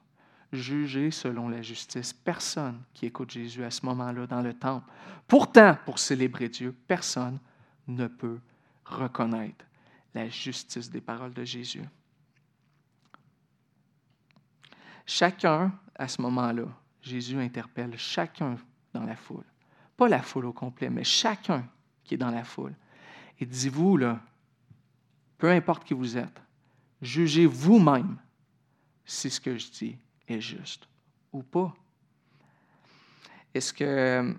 juger 0.53 1.11
selon 1.11 1.49
la 1.49 1.61
justice. 1.61 2.13
Personne 2.13 2.81
qui 2.93 3.07
écoute 3.07 3.31
Jésus 3.31 3.63
à 3.63 3.71
ce 3.71 3.85
moment-là 3.85 4.27
dans 4.27 4.41
le 4.41 4.53
temple. 4.53 4.87
Pourtant, 5.27 5.77
pour 5.85 5.99
célébrer 5.99 6.47
Dieu, 6.47 6.75
personne 6.87 7.39
ne 7.87 8.07
peut 8.07 8.39
reconnaître 8.85 9.65
la 10.13 10.29
justice 10.29 10.89
des 10.89 11.01
paroles 11.01 11.33
de 11.33 11.43
Jésus. 11.43 11.81
Chacun, 15.05 15.73
à 15.95 16.07
ce 16.07 16.21
moment-là, 16.21 16.65
Jésus 17.01 17.39
interpelle 17.39 17.97
chacun 17.97 18.57
dans 18.93 19.03
la 19.03 19.15
foule. 19.15 19.45
Pas 19.97 20.07
la 20.07 20.21
foule 20.21 20.45
au 20.45 20.53
complet, 20.53 20.89
mais 20.89 21.03
chacun 21.03 21.67
qui 22.03 22.15
est 22.15 22.17
dans 22.17 22.31
la 22.31 22.43
foule. 22.43 22.73
Et 23.39 23.45
dis 23.45 23.69
vous 23.69 23.97
là, 23.97 24.21
peu 25.37 25.51
importe 25.51 25.83
qui 25.83 25.93
vous 25.93 26.17
êtes, 26.17 26.41
jugez 27.01 27.45
vous-même 27.45 28.17
si 29.05 29.29
ce 29.29 29.41
que 29.41 29.57
je 29.57 29.69
dis 29.69 29.97
est 30.27 30.41
juste 30.41 30.87
ou 31.31 31.43
pas. 31.43 31.73
Est-ce 33.53 33.73
que 33.73 34.35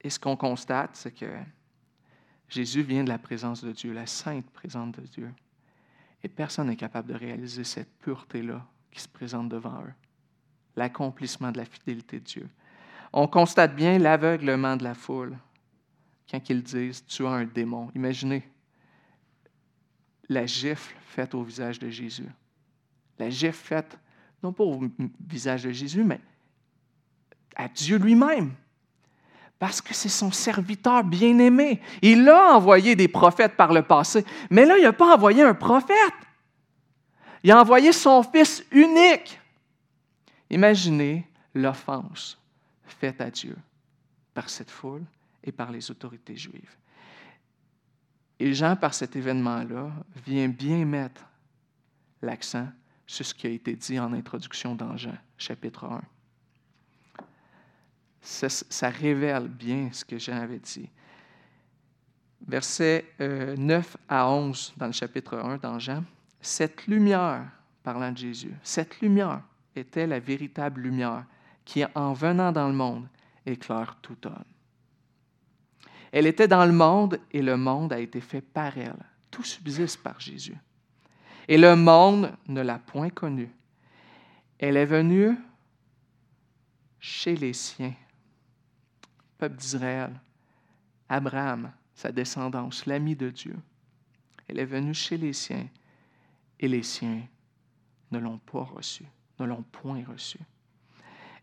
et 0.00 0.10
ce 0.10 0.18
qu'on 0.18 0.36
constate, 0.36 0.96
c'est 0.96 1.12
que 1.12 1.26
Jésus 2.48 2.82
vient 2.82 3.04
de 3.04 3.08
la 3.08 3.18
présence 3.18 3.62
de 3.62 3.72
Dieu, 3.72 3.92
la 3.92 4.06
sainte 4.06 4.48
présence 4.50 4.92
de 4.92 5.02
Dieu. 5.02 5.34
Et 6.22 6.28
personne 6.28 6.68
n'est 6.68 6.76
capable 6.76 7.08
de 7.08 7.14
réaliser 7.14 7.64
cette 7.64 7.92
pureté-là 7.98 8.66
qui 8.90 9.00
se 9.00 9.08
présente 9.08 9.48
devant 9.48 9.82
eux. 9.82 9.94
L'accomplissement 10.76 11.50
de 11.50 11.58
la 11.58 11.64
fidélité 11.64 12.20
de 12.20 12.24
Dieu. 12.24 12.48
On 13.12 13.26
constate 13.26 13.74
bien 13.74 13.98
l'aveuglement 13.98 14.76
de 14.76 14.84
la 14.84 14.94
foule 14.94 15.36
quand 16.30 16.48
ils 16.50 16.62
disent 16.62 17.04
Tu 17.06 17.26
as 17.26 17.30
un 17.30 17.44
démon. 17.44 17.90
Imaginez 17.94 18.48
la 20.28 20.46
gifle 20.46 20.94
faite 21.06 21.34
au 21.34 21.42
visage 21.42 21.78
de 21.78 21.88
Jésus. 21.88 22.28
La 23.18 23.30
gifle 23.30 23.66
faite, 23.66 23.98
non 24.42 24.52
pas 24.52 24.64
au 24.64 24.82
visage 25.26 25.64
de 25.64 25.70
Jésus, 25.70 26.04
mais 26.04 26.20
à 27.56 27.68
Dieu 27.68 27.98
lui-même. 27.98 28.52
Parce 29.58 29.80
que 29.80 29.92
c'est 29.92 30.08
son 30.08 30.30
serviteur 30.30 31.02
bien-aimé. 31.02 31.80
Il 32.00 32.28
a 32.28 32.54
envoyé 32.54 32.94
des 32.94 33.08
prophètes 33.08 33.56
par 33.56 33.72
le 33.72 33.82
passé, 33.82 34.24
mais 34.50 34.64
là, 34.64 34.78
il 34.78 34.84
n'a 34.84 34.92
pas 34.92 35.16
envoyé 35.16 35.42
un 35.42 35.54
prophète. 35.54 36.14
Il 37.42 37.50
a 37.50 37.60
envoyé 37.60 37.92
son 37.92 38.22
Fils 38.22 38.64
unique. 38.70 39.40
Imaginez 40.50 41.26
l'offense 41.54 42.38
faite 42.84 43.20
à 43.20 43.30
Dieu 43.30 43.56
par 44.34 44.48
cette 44.48 44.70
foule 44.70 45.04
et 45.42 45.52
par 45.52 45.70
les 45.70 45.90
autorités 45.90 46.36
juives. 46.36 46.76
Et 48.40 48.54
Jean, 48.54 48.76
par 48.76 48.94
cet 48.94 49.16
événement-là, 49.16 49.90
vient 50.26 50.48
bien 50.48 50.84
mettre 50.84 51.24
l'accent 52.22 52.68
sur 53.06 53.24
ce 53.24 53.34
qui 53.34 53.46
a 53.46 53.50
été 53.50 53.74
dit 53.74 53.98
en 53.98 54.12
introduction 54.12 54.74
dans 54.74 54.96
Jean, 54.96 55.16
chapitre 55.36 55.84
1. 55.84 56.02
Ça, 58.20 58.90
révèle 58.90 59.48
bien 59.48 59.88
ce 59.92 60.04
que 60.04 60.18
Jean 60.18 60.42
avait 60.42 60.58
dit. 60.58 60.88
Versets 62.46 63.06
9 63.18 63.20
euh, 63.20 63.98
à 64.08 64.28
11 64.28 64.74
dans 64.76 64.86
le 64.86 64.92
chapitre 64.92 65.38
1 65.38 65.56
dans 65.56 65.78
Jean. 65.78 66.04
Cette 66.40 66.86
lumière, 66.86 67.50
parlant 67.82 68.12
de 68.12 68.18
Jésus, 68.18 68.54
cette 68.62 69.00
lumière 69.00 69.42
était 69.74 70.06
la 70.06 70.20
véritable 70.20 70.82
lumière 70.82 71.24
qui, 71.64 71.84
en 71.94 72.12
venant 72.12 72.52
dans 72.52 72.68
le 72.68 72.74
monde, 72.74 73.08
éclaire 73.44 73.96
tout 74.00 74.16
homme. 74.26 74.44
Elle 76.12 76.26
était 76.26 76.48
dans 76.48 76.64
le 76.64 76.72
monde 76.72 77.20
et 77.32 77.42
le 77.42 77.56
monde 77.56 77.92
a 77.92 77.98
été 77.98 78.20
fait 78.20 78.40
par 78.40 78.76
elle. 78.78 79.04
Tout 79.30 79.44
subsiste 79.44 80.02
par 80.02 80.18
Jésus. 80.20 80.56
Et 81.46 81.58
le 81.58 81.76
monde 81.76 82.32
ne 82.46 82.60
l'a 82.60 82.78
point 82.78 83.10
connue. 83.10 83.50
Elle 84.58 84.76
est 84.76 84.86
venue 84.86 85.36
chez 86.98 87.36
les 87.36 87.52
siens, 87.52 87.94
peuple 89.38 89.56
d'Israël, 89.56 90.18
Abraham, 91.08 91.70
sa 91.94 92.10
descendance, 92.10 92.86
l'ami 92.86 93.14
de 93.14 93.30
Dieu. 93.30 93.56
Elle 94.48 94.58
est 94.58 94.64
venue 94.64 94.94
chez 94.94 95.16
les 95.16 95.32
siens 95.32 95.68
et 96.58 96.68
les 96.68 96.82
siens 96.82 97.22
ne 98.10 98.18
l'ont 98.18 98.38
pas 98.38 98.64
reçue, 98.64 99.06
ne 99.38 99.46
l'ont 99.46 99.62
point 99.62 100.04
reçue. 100.04 100.40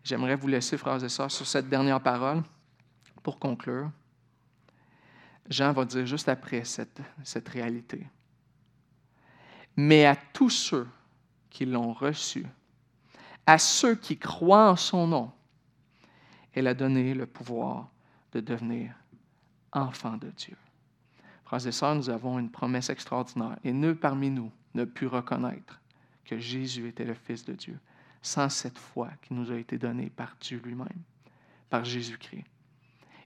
J'aimerais 0.03 0.35
vous 0.35 0.47
laisser, 0.47 0.77
frères 0.77 1.03
et 1.03 1.09
sœurs, 1.09 1.31
sur 1.31 1.47
cette 1.47 1.69
dernière 1.69 2.01
parole 2.01 2.43
pour 3.23 3.39
conclure. 3.39 3.89
Jean 5.49 5.73
va 5.73 5.85
dire 5.85 6.05
juste 6.05 6.29
après 6.29 6.63
cette, 6.63 7.01
cette 7.23 7.49
réalité. 7.49 8.07
Mais 9.75 10.05
à 10.05 10.15
tous 10.15 10.49
ceux 10.49 10.87
qui 11.49 11.65
l'ont 11.65 11.93
reçu, 11.93 12.45
à 13.45 13.57
ceux 13.57 13.95
qui 13.95 14.17
croient 14.17 14.71
en 14.71 14.75
son 14.75 15.07
nom, 15.07 15.31
elle 16.53 16.67
a 16.67 16.73
donné 16.73 17.13
le 17.13 17.25
pouvoir 17.25 17.89
de 18.31 18.39
devenir 18.39 18.93
enfants 19.71 20.17
de 20.17 20.29
Dieu. 20.29 20.57
Frères 21.43 21.67
et 21.67 21.71
sœurs, 21.71 21.95
nous 21.95 22.09
avons 22.09 22.39
une 22.39 22.49
promesse 22.49 22.89
extraordinaire 22.89 23.57
et 23.63 23.73
nul 23.73 23.95
parmi 23.95 24.29
nous 24.29 24.51
ne 24.75 24.85
put 24.85 25.07
reconnaître 25.07 25.79
que 26.25 26.37
Jésus 26.37 26.87
était 26.87 27.05
le 27.05 27.13
Fils 27.13 27.45
de 27.45 27.53
Dieu 27.53 27.79
sans 28.21 28.49
cette 28.49 28.77
foi 28.77 29.09
qui 29.21 29.33
nous 29.33 29.51
a 29.51 29.55
été 29.55 29.77
donnée 29.77 30.09
par 30.09 30.35
Dieu 30.41 30.59
lui-même, 30.63 31.01
par 31.69 31.85
Jésus-Christ. 31.85 32.45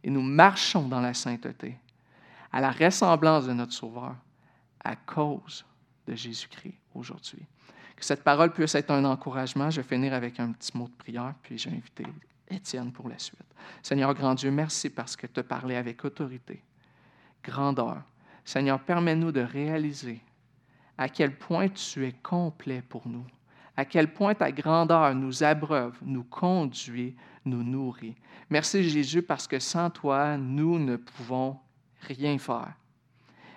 Et 0.04 0.10
nous 0.10 0.22
marchons 0.22 0.88
dans 0.88 1.00
la 1.00 1.14
sainteté 1.14 1.78
à 2.52 2.60
la 2.60 2.72
ressemblance 2.72 3.48
de 3.48 3.54
notre 3.54 3.74
Sauveur 3.74 4.16
à 4.84 4.96
cause 4.96 5.66
de 6.06 6.16
Jésus-Christ 6.16 6.76
aujourd'hui. 6.94 7.46
Que 7.96 8.06
cette 8.06 8.24
parole 8.24 8.52
puisse 8.52 8.76
être 8.76 8.92
un 8.92 9.06
encouragement. 9.06 9.70
Je 9.70 9.82
vais 9.82 9.88
finir 9.88 10.14
avec 10.14 10.40
un 10.40 10.52
petit 10.52 10.76
mot 10.78 10.88
de 10.88 10.94
prière, 10.94 11.34
puis 11.42 11.58
j'ai 11.58 11.70
invité 11.70 12.06
Étienne 12.50 12.92
pour 12.92 13.08
la 13.08 13.20
suite. 13.20 13.40
Seigneur 13.84 14.14
grand 14.14 14.34
Dieu, 14.34 14.52
merci 14.52 14.90
parce 14.90 15.16
que 15.16 15.28
tu 15.28 15.40
as 15.40 15.44
parlé 15.44 15.76
avec 15.76 16.04
autorité, 16.04 16.64
grandeur. 17.44 18.02
Seigneur, 18.44 18.80
permets-nous 18.80 19.32
de 19.32 19.42
réaliser 19.42 20.22
à 21.00 21.08
quel 21.08 21.34
point 21.34 21.70
tu 21.70 22.06
es 22.06 22.12
complet 22.12 22.84
pour 22.88 23.08
nous, 23.08 23.24
à 23.78 23.86
quel 23.86 24.12
point 24.12 24.36
ta 24.36 24.52
grandeur 24.52 25.16
nous 25.16 25.46
abreuve, 25.46 25.98
nous 26.02 26.26
conduit, 26.26 27.16
nous 27.46 27.64
nourrit. 27.64 28.16
Merci 28.50 28.84
Jésus 28.84 29.22
parce 29.22 29.48
que 29.48 29.60
sans 29.60 29.90
toi, 29.90 30.36
nous 30.36 30.78
ne 30.78 30.98
pouvons 30.98 31.56
rien 32.02 32.38
faire. 32.38 32.74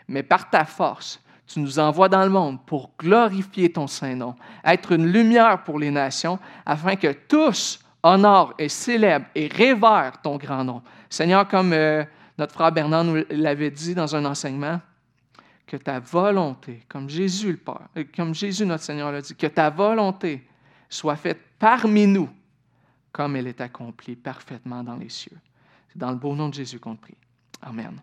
Mais 0.06 0.22
par 0.22 0.50
ta 0.50 0.64
force, 0.64 1.20
tu 1.48 1.58
nous 1.58 1.80
envoies 1.80 2.08
dans 2.08 2.22
le 2.22 2.30
monde 2.30 2.64
pour 2.64 2.92
glorifier 2.96 3.72
ton 3.72 3.88
Saint-Nom, 3.88 4.36
être 4.64 4.92
une 4.92 5.08
lumière 5.08 5.64
pour 5.64 5.80
les 5.80 5.90
nations, 5.90 6.38
afin 6.64 6.94
que 6.94 7.10
tous 7.10 7.80
honorent 8.04 8.54
et 8.56 8.68
célèbrent 8.68 9.26
et 9.34 9.48
révèrent 9.48 10.22
ton 10.22 10.36
grand 10.36 10.62
nom. 10.62 10.80
Seigneur, 11.10 11.48
comme 11.48 11.72
euh, 11.72 12.04
notre 12.38 12.54
frère 12.54 12.70
Bernard 12.70 13.02
nous 13.02 13.24
l'avait 13.30 13.72
dit 13.72 13.96
dans 13.96 14.14
un 14.14 14.24
enseignement, 14.26 14.80
que 15.66 15.76
ta 15.76 16.00
volonté, 16.00 16.82
comme 16.88 17.08
Jésus 17.08 17.52
le 17.52 17.56
Père, 17.56 17.88
euh, 17.96 18.04
comme 18.14 18.34
Jésus 18.34 18.66
notre 18.66 18.84
Seigneur 18.84 19.10
l'a 19.10 19.22
dit, 19.22 19.34
que 19.34 19.46
ta 19.46 19.70
volonté 19.70 20.46
soit 20.88 21.16
faite 21.16 21.40
parmi 21.58 22.06
nous, 22.06 22.28
comme 23.10 23.36
elle 23.36 23.46
est 23.46 23.60
accomplie 23.60 24.16
parfaitement 24.16 24.82
dans 24.82 24.96
les 24.96 25.08
cieux. 25.08 25.38
C'est 25.88 25.98
dans 25.98 26.10
le 26.10 26.16
beau 26.16 26.34
nom 26.34 26.48
de 26.48 26.54
Jésus 26.54 26.78
qu'on 26.78 26.96
prie. 26.96 27.16
Amen. 27.60 28.00